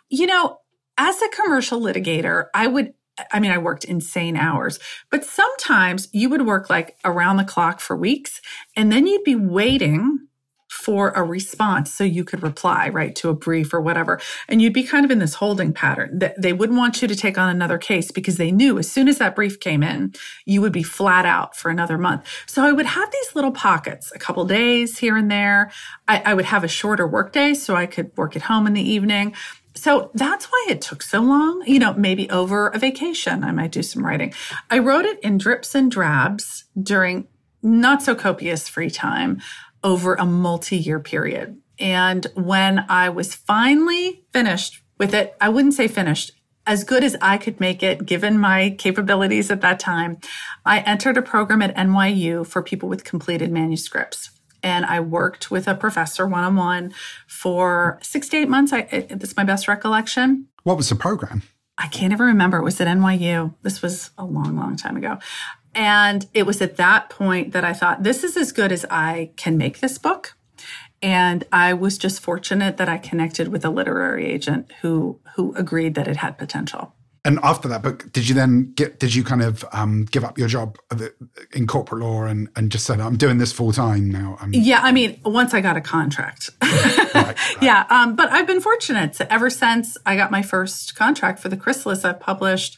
You 0.10 0.27
know, 0.27 0.57
as 0.97 1.21
a 1.21 1.29
commercial 1.29 1.81
litigator, 1.81 2.45
I 2.53 2.67
would 2.67 2.93
I 3.31 3.39
mean, 3.39 3.51
I 3.51 3.57
worked 3.57 3.84
insane 3.84 4.38
hours, 4.38 4.79
but 5.10 5.25
sometimes 5.25 6.07
you 6.12 6.29
would 6.29 6.45
work 6.45 6.69
like 6.69 6.97
around 7.03 7.38
the 7.38 7.43
clock 7.43 7.79
for 7.79 7.95
weeks 7.95 8.41
and 8.75 8.91
then 8.91 9.05
you'd 9.05 9.23
be 9.23 9.36
waiting 9.36 10.27
for 10.71 11.10
a 11.10 11.21
response 11.21 11.93
so 11.93 12.05
you 12.05 12.23
could 12.23 12.41
reply 12.41 12.88
right 12.88 13.13
to 13.13 13.27
a 13.27 13.34
brief 13.34 13.73
or 13.73 13.81
whatever. 13.81 14.21
And 14.47 14.62
you'd 14.62 14.71
be 14.71 14.84
kind 14.84 15.03
of 15.03 15.12
in 15.12 15.19
this 15.19 15.34
holding 15.34 15.73
pattern 15.73 16.17
that 16.19 16.41
they 16.41 16.53
wouldn't 16.53 16.79
want 16.79 17.01
you 17.01 17.10
to 17.10 17.15
take 17.15 17.38
on 17.38 17.49
another 17.49 17.77
case 17.77 18.10
because 18.10 18.38
they 18.38 18.51
knew 18.51 18.79
as 18.79 18.89
soon 18.89 19.10
as 19.10 19.17
that 19.17 19.36
brief 19.36 19.60
came 19.60 19.84
in 19.84 20.13
you 20.45 20.62
would 20.62 20.71
be 20.71 20.81
flat 20.81 21.25
out 21.25 21.57
for 21.57 21.69
another 21.69 21.97
month. 21.97 22.25
So 22.45 22.63
i 22.63 22.71
would 22.71 22.86
have 22.86 23.12
these 23.12 23.36
little 23.36 23.51
pockets 23.51 24.13
a 24.15 24.19
couple 24.19 24.45
days 24.45 24.97
here 24.97 25.17
and 25.17 25.29
there. 25.29 25.71
I, 26.07 26.21
I 26.27 26.34
would 26.34 26.45
have 26.45 26.63
a 26.63 26.69
shorter 26.69 27.05
work 27.05 27.34
day 27.34 27.53
so 27.53 27.75
i 27.75 27.86
could 27.86 28.15
work 28.15 28.38
at 28.38 28.43
home 28.43 28.65
in 28.65 28.73
the 28.73 28.81
evening. 28.81 29.36
So 29.75 30.10
that's 30.13 30.45
why 30.45 30.67
it 30.69 30.81
took 30.81 31.03
so 31.03 31.19
long. 31.19 31.63
You 31.67 31.79
know, 31.79 31.93
maybe 31.95 32.29
over 32.29 32.69
a 32.69 32.79
vacation, 32.79 33.43
I 33.43 33.51
might 33.51 33.73
do 33.73 33.84
some 33.84 34.05
writing. 34.05 34.34
I 34.69 34.79
wrote 34.79 35.03
it 35.03 35.19
in 35.19 35.38
drips 35.38 35.75
and 35.75 35.91
drabs 35.91 36.63
during 36.81 37.27
not 37.62 38.01
so 38.01 38.15
copious 38.15 38.67
free 38.69 38.89
time 38.89 39.41
over 39.84 40.15
a 40.15 40.26
multi 40.26 40.78
year 40.78 41.00
period. 41.00 41.62
And 41.80 42.28
when 42.36 42.86
I 42.89 43.10
was 43.10 43.34
finally 43.34 44.24
finished 44.32 44.82
with 44.98 45.13
it, 45.13 45.36
I 45.41 45.50
wouldn't 45.50 45.74
say 45.74 45.88
finished, 45.88 46.32
as 46.67 46.84
good 46.84 47.04
as 47.04 47.15
I 47.22 47.38
could 47.38 47.60
make 47.60 47.82
it, 47.82 48.06
given 48.06 48.38
my 48.38 48.76
capabilities 48.78 49.50
at 49.50 49.62
that 49.62 49.80
time, 49.80 50.20
I 50.65 50.82
entered 50.82 51.17
a 51.17 51.22
program 51.22 51.62
at 51.62 51.76
NYU 51.76 52.46
for 52.46 52.62
people 52.62 52.88
with 52.88 53.04
completed 53.04 53.52
manuscripts. 53.52 54.30
And 54.63 54.86
I 54.86 55.00
worked 55.00 55.50
with 55.50 55.67
a 55.67 55.74
professor 55.74 56.28
one 56.28 56.44
on 56.44 56.56
one 56.56 56.94
for 57.26 57.98
six 58.04 58.30
to 58.30 58.38
eight 58.38 58.50
months. 58.50 58.72
I, 58.72 58.84
that's 59.10 59.36
my 59.36 59.44
best 59.44 59.67
recollection. 59.67 60.48
What 60.63 60.78
was 60.78 60.89
the 60.89 60.96
program? 60.96 61.41
I 61.80 61.88
can't 61.88 62.13
even 62.13 62.28
remember. 62.28 62.58
It 62.58 62.63
was 62.63 62.80
at 62.80 62.88
NYU. 62.88 63.56
This 63.63 63.82
was 63.82 64.12
a 64.20 64.24
long, 64.24 64.56
long 64.56 64.76
time 64.76 64.98
ago. 64.98 65.17
And 65.73 66.27
it 66.34 66.45
was 66.45 66.62
at 66.62 66.77
that 66.77 67.10
point 67.10 67.53
that 67.53 67.63
I 67.63 67.73
thought, 67.73 68.03
this 68.03 68.23
is 68.23 68.36
as 68.36 68.51
good 68.51 68.71
as 68.71 68.86
I 68.89 69.31
can 69.38 69.57
make 69.57 69.79
this 69.79 69.97
book. 69.97 70.36
And 71.01 71.45
I 71.51 71.73
was 71.73 71.97
just 71.97 72.21
fortunate 72.21 72.77
that 72.77 72.88
I 72.88 72.97
connected 72.97 73.47
with 73.47 73.65
a 73.65 73.69
literary 73.69 74.27
agent 74.27 74.71
who 74.81 75.19
who 75.36 75.55
agreed 75.55 75.95
that 75.95 76.07
it 76.07 76.17
had 76.17 76.38
potential. 76.38 76.93
And 77.23 77.39
after 77.43 77.67
that 77.67 77.84
book, 77.84 78.12
did 78.13 78.27
you 78.27 78.34
then 78.34 78.73
get? 78.75 78.99
Did 78.99 79.13
you 79.13 79.23
kind 79.23 79.43
of 79.43 79.63
um, 79.73 80.05
give 80.05 80.23
up 80.23 80.39
your 80.39 80.47
job 80.47 80.77
in 81.53 81.67
corporate 81.67 82.01
law 82.01 82.23
and, 82.23 82.49
and 82.55 82.71
just 82.71 82.86
said, 82.86 82.99
"I'm 82.99 83.15
doing 83.15 83.38
this 83.38 83.51
full 83.51 83.71
time 83.71 84.10
now"? 84.10 84.38
I'm- 84.41 84.53
yeah, 84.53 84.79
I 84.81 84.91
mean, 84.91 85.19
once 85.23 85.53
I 85.53 85.62
got 85.62 85.77
a 85.77 85.81
contract, 85.81 86.49
right, 86.63 87.13
right. 87.13 87.38
yeah. 87.62 87.86
Um, 87.91 88.15
but 88.15 88.31
I've 88.31 88.47
been 88.47 88.60
fortunate. 88.60 89.21
ever 89.21 89.51
since 89.51 89.97
I 90.03 90.15
got 90.15 90.31
my 90.31 90.41
first 90.41 90.95
contract 90.95 91.39
for 91.39 91.49
the 91.49 91.57
Chrysalis, 91.57 92.03
I've 92.03 92.19
published 92.19 92.77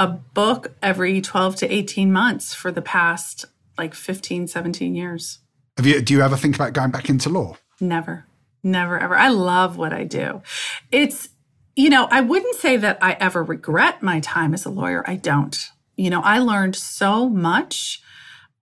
a 0.00 0.06
book 0.06 0.74
every 0.82 1.20
12 1.20 1.56
to 1.56 1.72
18 1.72 2.10
months 2.10 2.54
for 2.54 2.72
the 2.72 2.80
past 2.80 3.44
like 3.76 3.94
15, 3.94 4.48
17 4.48 4.94
years. 4.94 5.40
Have 5.76 5.86
you? 5.86 6.00
Do 6.00 6.14
you 6.14 6.22
ever 6.22 6.36
think 6.36 6.56
about 6.56 6.72
going 6.72 6.90
back 6.90 7.10
into 7.10 7.28
law? 7.28 7.56
Never, 7.80 8.24
never, 8.62 8.98
ever. 8.98 9.14
I 9.14 9.28
love 9.28 9.76
what 9.76 9.92
I 9.92 10.04
do. 10.04 10.42
It's 10.90 11.28
you 11.76 11.90
know, 11.90 12.08
I 12.10 12.22
wouldn't 12.22 12.56
say 12.56 12.76
that 12.78 12.98
I 13.00 13.12
ever 13.20 13.44
regret 13.44 14.02
my 14.02 14.20
time 14.20 14.54
as 14.54 14.64
a 14.64 14.70
lawyer. 14.70 15.04
I 15.06 15.16
don't. 15.16 15.56
You 15.96 16.10
know, 16.10 16.22
I 16.22 16.38
learned 16.38 16.76
so 16.76 17.28
much 17.28 18.02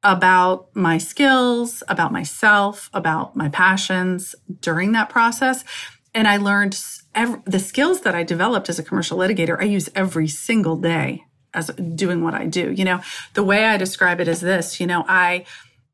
about 0.03 0.75
my 0.75 0.99
skills, 0.99 1.83
about 1.89 2.13
myself, 2.13 2.91
about 2.93 3.35
my 3.37 3.49
passions 3.49 4.35
during 4.61 4.93
that 4.93 5.09
process. 5.09 5.65
And 6.15 6.29
I 6.29 6.37
learned 6.37 6.79
every, 7.15 7.41
the 7.45 7.59
skills 7.59 8.03
that 8.03 8.15
I 8.15 8.23
developed 8.23 8.69
as 8.69 8.79
a 8.79 8.85
commercial 8.85 9.19
litigator, 9.19 9.61
I 9.61 9.65
use 9.65 9.89
every 9.95 10.29
single 10.29 10.77
day 10.77 11.25
as 11.55 11.69
doing 11.95 12.23
what 12.23 12.35
I 12.35 12.47
do. 12.47 12.73
You 12.73 12.85
know, 12.85 13.01
the 13.35 13.43
way 13.43 13.65
I 13.65 13.77
describe 13.77 14.21
it 14.21 14.29
is 14.29 14.41
this, 14.41 14.81
you 14.81 14.87
know, 14.87 15.05
I 15.09 15.45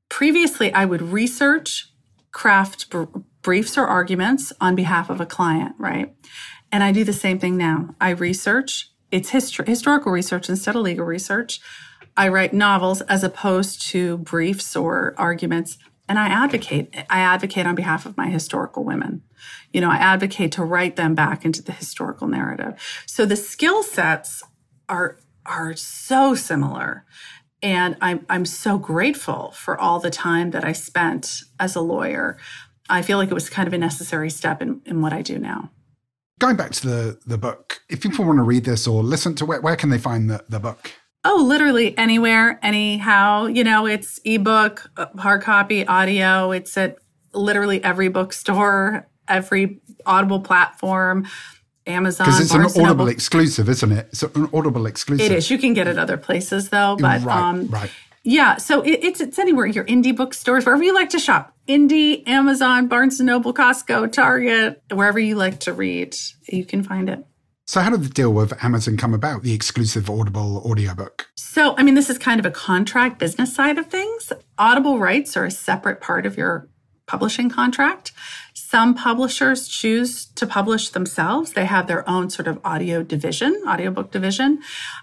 previously 0.09 0.73
I 0.73 0.85
would 0.85 1.03
research 1.03 1.90
craft 2.33 2.90
br- 2.90 3.05
briefs 3.43 3.79
or 3.79 3.87
arguments 3.87 4.53
on 4.61 4.75
behalf 4.75 5.11
of 5.11 5.21
a 5.21 5.27
client, 5.27 5.75
right? 5.79 6.14
And 6.73 6.83
I 6.83 6.93
do 6.93 7.05
the 7.05 7.12
same 7.12 7.38
thing 7.38 7.57
now. 7.57 7.95
I 8.01 8.11
research, 8.11 8.90
it's 9.11 9.31
history, 9.31 9.64
historical 9.67 10.11
research 10.11 10.49
instead 10.49 10.75
of 10.75 10.83
legal 10.83 11.05
research. 11.05 11.61
I 12.17 12.29
write 12.29 12.53
novels 12.53 13.01
as 13.03 13.23
opposed 13.23 13.83
to 13.88 14.19
briefs 14.19 14.75
or 14.75 15.14
arguments. 15.17 15.79
And 16.09 16.19
I 16.19 16.27
advocate, 16.27 16.95
I 17.09 17.21
advocate 17.21 17.67
on 17.67 17.75
behalf 17.75 18.07
of 18.07 18.17
my 18.17 18.29
historical 18.29 18.85
women. 18.85 19.23
You 19.73 19.81
know, 19.81 19.90
I 19.90 19.97
advocate 19.97 20.53
to 20.53 20.64
write 20.64 20.97
them 20.97 21.14
back 21.14 21.45
into 21.45 21.62
the 21.62 21.73
historical 21.73 22.29
narrative. 22.29 22.75
So 23.07 23.25
the 23.25 23.37
skill 23.37 23.83
sets 23.83 24.43
are, 24.88 25.19
are 25.46 25.74
so 25.76 26.35
similar. 26.35 27.04
And 27.62 27.96
I'm, 28.00 28.26
I'm 28.28 28.44
so 28.44 28.78
grateful 28.78 29.52
for 29.52 29.80
all 29.80 29.98
the 29.98 30.11
time 30.11 30.50
that 30.50 30.64
I 30.64 30.72
spent 30.72 31.42
as 31.59 31.74
a 31.74 31.80
lawyer. 31.80 32.37
I 32.90 33.02
feel 33.02 33.16
like 33.16 33.30
it 33.30 33.35
was 33.35 33.48
kind 33.48 33.66
of 33.66 33.72
a 33.72 33.78
necessary 33.78 34.28
step 34.28 34.61
in, 34.61 34.83
in 34.85 35.00
what 35.00 35.12
I 35.12 35.22
do 35.22 35.38
now. 35.38 35.70
Going 36.38 36.57
back 36.57 36.72
to 36.72 36.87
the, 36.87 37.18
the 37.26 37.38
book, 37.38 37.80
if 37.88 38.02
people 38.02 38.24
want 38.24 38.38
to 38.38 38.42
read 38.42 38.64
this 38.64 38.87
or 38.87 39.02
listen 39.02 39.35
to 39.37 39.52
it, 39.52 39.62
where 39.62 39.76
can 39.76 39.88
they 39.88 39.98
find 39.98 40.28
the, 40.28 40.44
the 40.48 40.61
book? 40.61 40.92
Oh, 41.24 41.42
literally 41.42 41.96
anywhere, 41.96 42.59
anyhow. 42.62 43.46
You 43.46 43.64
know, 43.64 43.87
it's 43.87 44.20
ebook, 44.26 44.90
hard 45.18 45.42
copy, 45.42 45.87
audio. 45.87 46.50
It's 46.50 46.76
at 46.76 46.98
literally 47.33 47.83
every 47.83 48.09
bookstore, 48.09 49.09
every 49.26 49.80
Audible 50.04 50.40
platform, 50.40 51.26
Amazon. 51.87 52.27
Because 52.27 52.40
it's 52.40 52.53
Barnes 52.53 52.77
an 52.77 52.87
Audible 52.87 53.09
exclusive, 53.09 53.68
isn't 53.68 53.92
it? 53.92 54.09
It's 54.11 54.23
an 54.23 54.49
Audible 54.53 54.87
exclusive. 54.87 55.31
It 55.31 55.37
is. 55.37 55.51
You 55.51 55.59
can 55.59 55.75
get 55.75 55.87
it 55.87 55.99
other 55.99 56.16
places 56.16 56.70
though, 56.70 56.97
but 56.99 57.23
right, 57.23 57.37
um, 57.37 57.66
right. 57.68 57.90
Yeah, 58.27 58.57
so 58.57 58.81
it, 58.81 59.01
it's 59.03 59.20
it's 59.20 59.38
anywhere 59.38 59.66
your 59.66 59.85
indie 59.85 60.16
bookstores, 60.16 60.64
wherever 60.64 60.83
you 60.83 60.94
like 60.94 61.11
to 61.11 61.18
shop, 61.18 61.55
indie, 61.68 62.27
Amazon, 62.27 62.88
Barnes 62.88 63.20
and 63.20 63.27
Noble, 63.27 63.53
Costco, 63.53 64.11
Target, 64.12 64.83
wherever 64.90 65.18
you 65.18 65.35
like 65.35 65.61
to 65.61 65.75
read, 65.75 66.16
you 66.49 66.64
can 66.64 66.83
find 66.83 67.11
it. 67.11 67.27
So, 67.66 67.81
how 67.81 67.90
did 67.90 68.03
the 68.03 68.11
deal 68.11 68.33
with 68.33 68.62
Amazon 68.62 68.97
come 68.97 69.14
about, 69.14 69.42
the 69.42 69.55
exclusive 69.55 70.11
Audible 70.11 70.62
audiobook? 70.66 71.29
So, 71.35 71.75
I 71.77 71.83
mean, 71.83 71.94
this 71.94 72.11
is 72.11 72.18
kind 72.18 72.38
of 72.38 72.44
a 72.44 72.51
contract 72.51 73.18
business 73.18 73.55
side 73.55 73.79
of 73.79 73.87
things. 73.87 74.33
Audible 74.59 74.99
rights 74.99 75.37
are 75.37 75.47
a 75.47 75.51
separate 75.51 76.01
part 76.01 76.27
of 76.27 76.37
your 76.37 76.68
publishing 77.07 77.49
contract. 77.49 78.12
Some 78.75 78.97
publishers 78.97 79.69
choose 79.69 80.25
to 80.35 80.49
publish 80.49 80.89
themselves. 80.89 81.53
They 81.53 81.65
have 81.65 81.87
their 81.87 82.03
own 82.11 82.29
sort 82.29 82.49
of 82.49 82.59
audio 82.65 83.05
division, 83.05 83.63
audiobook 83.69 84.11
division. 84.11 84.63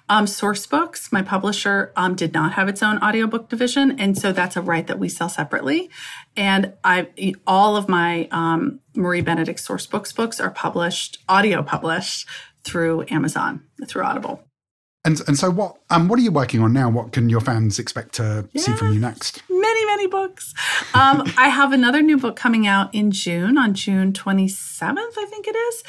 Um, 0.09 0.25
Sourcebooks, 0.25 1.09
my 1.09 1.21
publisher, 1.21 1.93
um, 1.95 2.13
did 2.13 2.33
not 2.33 2.51
have 2.51 2.67
its 2.67 2.83
own 2.83 2.97
audiobook 2.97 3.47
division. 3.47 3.97
And 3.97 4.17
so 4.17 4.33
that's 4.33 4.57
a 4.57 4.61
right 4.61 4.85
that 4.87 4.99
we 4.99 5.07
sell 5.07 5.29
separately. 5.29 5.89
And 6.35 6.73
I, 6.83 7.07
all 7.47 7.77
of 7.77 7.87
my 7.87 8.27
um, 8.31 8.81
Marie 8.93 9.21
Benedict 9.21 9.61
Sourcebooks 9.61 10.13
books 10.13 10.41
are 10.41 10.51
published, 10.51 11.19
audio 11.29 11.63
published 11.63 12.27
through 12.65 13.05
Amazon, 13.09 13.63
through 13.87 14.03
Audible. 14.03 14.43
And 15.03 15.19
and 15.27 15.37
so 15.37 15.49
what 15.49 15.77
um 15.89 16.09
what 16.09 16.19
are 16.19 16.21
you 16.21 16.31
working 16.31 16.61
on 16.61 16.73
now? 16.73 16.89
What 16.89 17.11
can 17.11 17.27
your 17.27 17.39
fans 17.39 17.79
expect 17.79 18.13
to 18.15 18.47
yeah, 18.51 18.61
see 18.61 18.73
from 18.73 18.93
you 18.93 18.99
next? 18.99 19.41
Many 19.81 20.03
many 20.03 20.07
books. 20.07 20.53
Um, 20.93 21.23
I 21.37 21.47
have 21.47 21.73
another 21.73 22.03
new 22.03 22.17
book 22.17 22.35
coming 22.35 22.67
out 22.67 22.93
in 22.93 23.09
June 23.09 23.57
on 23.57 23.73
June 23.73 24.13
twenty 24.13 24.47
seventh, 24.47 25.15
I 25.17 25.25
think 25.25 25.47
it 25.47 25.55
is. 25.55 25.83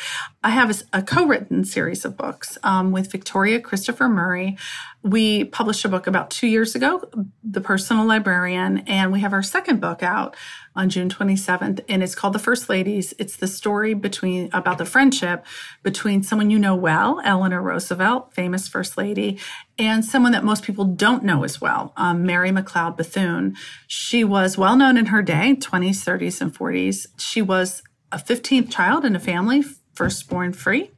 I 0.44 0.50
have 0.50 0.70
a, 0.70 0.98
a 0.98 1.02
co-written 1.02 1.64
series 1.64 2.04
of 2.04 2.16
books 2.16 2.58
um, 2.64 2.90
with 2.90 3.12
Victoria 3.12 3.60
Christopher 3.60 4.08
Murray. 4.08 4.56
We 5.02 5.44
published 5.44 5.84
a 5.84 5.88
book 5.88 6.08
about 6.08 6.30
two 6.30 6.48
years 6.48 6.74
ago, 6.74 7.08
The 7.44 7.60
Personal 7.60 8.06
Librarian, 8.06 8.78
and 8.88 9.12
we 9.12 9.20
have 9.20 9.32
our 9.32 9.42
second 9.42 9.80
book 9.80 10.02
out 10.02 10.36
on 10.74 10.88
June 10.88 11.08
27th, 11.08 11.84
and 11.88 12.02
it's 12.02 12.16
called 12.16 12.32
The 12.32 12.40
First 12.40 12.68
Ladies. 12.68 13.14
It's 13.20 13.36
the 13.36 13.46
story 13.46 13.94
between 13.94 14.50
about 14.52 14.78
the 14.78 14.84
friendship 14.84 15.46
between 15.84 16.24
someone 16.24 16.50
you 16.50 16.58
know 16.58 16.74
well, 16.74 17.20
Eleanor 17.24 17.62
Roosevelt, 17.62 18.34
famous 18.34 18.66
First 18.66 18.98
Lady, 18.98 19.38
and 19.78 20.04
someone 20.04 20.32
that 20.32 20.44
most 20.44 20.64
people 20.64 20.84
don't 20.84 21.22
know 21.22 21.44
as 21.44 21.60
well, 21.60 21.92
um, 21.96 22.24
Mary 22.24 22.50
McLeod 22.50 22.96
Bethune. 22.96 23.54
She 23.86 24.24
was 24.24 24.58
well 24.58 24.76
known 24.76 24.96
in 24.96 25.06
her 25.06 25.22
day, 25.22 25.54
20s, 25.54 26.04
30s, 26.04 26.40
and 26.40 26.52
40s. 26.52 27.06
She 27.16 27.42
was 27.42 27.82
a 28.10 28.18
15th 28.18 28.70
child 28.70 29.04
in 29.04 29.14
a 29.14 29.20
family, 29.20 29.62
firstborn 29.94 30.52
free. 30.52 30.90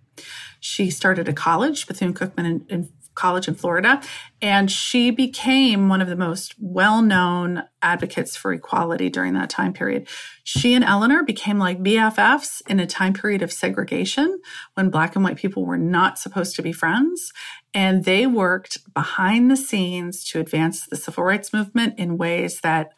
She 0.60 0.90
started 0.90 1.28
a 1.28 1.32
college, 1.32 1.86
Bethune 1.86 2.14
Cookman 2.14 2.46
in, 2.46 2.66
in 2.68 2.88
college 3.14 3.48
in 3.48 3.54
Florida. 3.54 4.00
And 4.42 4.70
she 4.70 5.10
became 5.10 5.88
one 5.88 6.00
of 6.00 6.08
the 6.08 6.16
most 6.16 6.54
well 6.58 7.02
known 7.02 7.64
advocates 7.82 8.36
for 8.36 8.52
equality 8.52 9.08
during 9.08 9.34
that 9.34 9.50
time 9.50 9.72
period. 9.72 10.08
She 10.42 10.74
and 10.74 10.84
Eleanor 10.84 11.22
became 11.22 11.58
like 11.58 11.82
BFFs 11.82 12.62
in 12.68 12.80
a 12.80 12.86
time 12.86 13.12
period 13.12 13.42
of 13.42 13.52
segregation 13.52 14.40
when 14.74 14.90
Black 14.90 15.14
and 15.14 15.24
white 15.24 15.36
people 15.36 15.64
were 15.64 15.78
not 15.78 16.18
supposed 16.18 16.56
to 16.56 16.62
be 16.62 16.72
friends. 16.72 17.32
And 17.72 18.04
they 18.04 18.26
worked 18.26 18.78
behind 18.92 19.50
the 19.50 19.56
scenes 19.56 20.24
to 20.24 20.40
advance 20.40 20.86
the 20.86 20.96
civil 20.96 21.24
rights 21.24 21.52
movement 21.52 21.98
in 21.98 22.18
ways 22.18 22.60
that, 22.60 22.90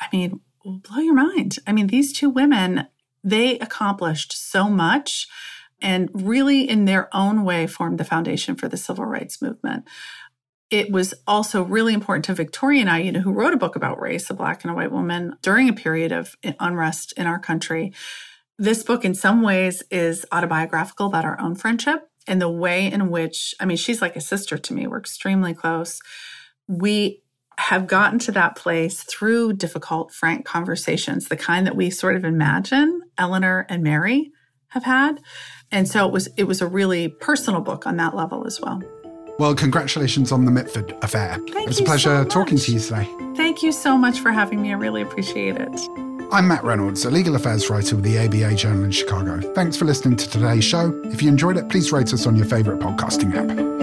I 0.00 0.06
mean, 0.12 0.40
blow 0.64 0.98
your 0.98 1.14
mind. 1.14 1.58
I 1.66 1.72
mean, 1.72 1.86
these 1.86 2.12
two 2.12 2.28
women, 2.28 2.88
they 3.26 3.58
accomplished 3.58 4.32
so 4.32 4.70
much 4.70 5.26
and 5.82 6.08
really, 6.14 6.66
in 6.66 6.86
their 6.86 7.14
own 7.14 7.44
way, 7.44 7.66
formed 7.66 7.98
the 7.98 8.04
foundation 8.04 8.54
for 8.54 8.68
the 8.68 8.78
civil 8.78 9.04
rights 9.04 9.42
movement. 9.42 9.86
It 10.70 10.90
was 10.90 11.12
also 11.26 11.62
really 11.62 11.92
important 11.92 12.24
to 12.26 12.34
Victoria 12.34 12.80
and 12.80 12.88
I, 12.88 12.98
you 13.00 13.12
know, 13.12 13.20
who 13.20 13.32
wrote 13.32 13.52
a 13.52 13.58
book 13.58 13.76
about 13.76 14.00
race, 14.00 14.30
a 14.30 14.34
black 14.34 14.64
and 14.64 14.70
a 14.70 14.74
white 14.74 14.92
woman, 14.92 15.36
during 15.42 15.68
a 15.68 15.74
period 15.74 16.12
of 16.12 16.36
unrest 16.58 17.12
in 17.16 17.26
our 17.26 17.38
country. 17.38 17.92
This 18.58 18.82
book, 18.82 19.04
in 19.04 19.14
some 19.14 19.42
ways, 19.42 19.82
is 19.90 20.24
autobiographical 20.32 21.08
about 21.08 21.26
our 21.26 21.38
own 21.38 21.56
friendship 21.56 22.08
and 22.26 22.40
the 22.40 22.48
way 22.48 22.90
in 22.90 23.10
which, 23.10 23.54
I 23.60 23.66
mean, 23.66 23.76
she's 23.76 24.00
like 24.00 24.16
a 24.16 24.20
sister 24.20 24.56
to 24.56 24.72
me. 24.72 24.86
We're 24.86 24.98
extremely 24.98 25.52
close. 25.52 26.00
We 26.68 27.22
have 27.58 27.86
gotten 27.86 28.18
to 28.20 28.32
that 28.32 28.56
place 28.56 29.02
through 29.02 29.54
difficult, 29.54 30.12
frank 30.12 30.44
conversations, 30.44 31.28
the 31.28 31.36
kind 31.36 31.66
that 31.66 31.76
we 31.76 31.90
sort 31.90 32.16
of 32.16 32.24
imagine 32.24 33.02
Eleanor 33.18 33.66
and 33.68 33.82
Mary 33.82 34.30
have 34.68 34.84
had. 34.84 35.20
And 35.72 35.88
so 35.88 36.06
it 36.06 36.12
was 36.12 36.28
it 36.36 36.44
was 36.44 36.60
a 36.60 36.66
really 36.66 37.08
personal 37.08 37.60
book 37.60 37.86
on 37.86 37.96
that 37.96 38.14
level 38.14 38.46
as 38.46 38.60
well. 38.60 38.82
Well, 39.38 39.54
congratulations 39.54 40.32
on 40.32 40.44
the 40.44 40.50
Mitford 40.50 40.96
affair. 41.02 41.34
Thank 41.34 41.56
it 41.56 41.68
was 41.68 41.80
a 41.80 41.84
pleasure 41.84 42.22
so 42.22 42.24
talking 42.24 42.56
to 42.56 42.72
you 42.72 42.80
today. 42.80 43.08
Thank 43.36 43.62
you 43.62 43.72
so 43.72 43.98
much 43.98 44.20
for 44.20 44.32
having 44.32 44.62
me. 44.62 44.70
I 44.70 44.76
really 44.76 45.02
appreciate 45.02 45.56
it. 45.56 45.80
I'm 46.32 46.48
Matt 46.48 46.64
Reynolds, 46.64 47.04
a 47.04 47.10
legal 47.10 47.36
affairs 47.36 47.70
writer 47.70 47.96
with 47.96 48.04
the 48.04 48.18
ABA 48.18 48.56
Journal 48.56 48.84
in 48.84 48.90
Chicago. 48.90 49.40
Thanks 49.54 49.76
for 49.76 49.84
listening 49.84 50.16
to 50.16 50.28
today's 50.28 50.64
show. 50.64 50.90
If 51.04 51.22
you 51.22 51.28
enjoyed 51.28 51.56
it, 51.56 51.68
please 51.68 51.92
rate 51.92 52.12
us 52.12 52.26
on 52.26 52.34
your 52.34 52.46
favorite 52.46 52.80
podcasting 52.80 53.34
app. 53.34 53.75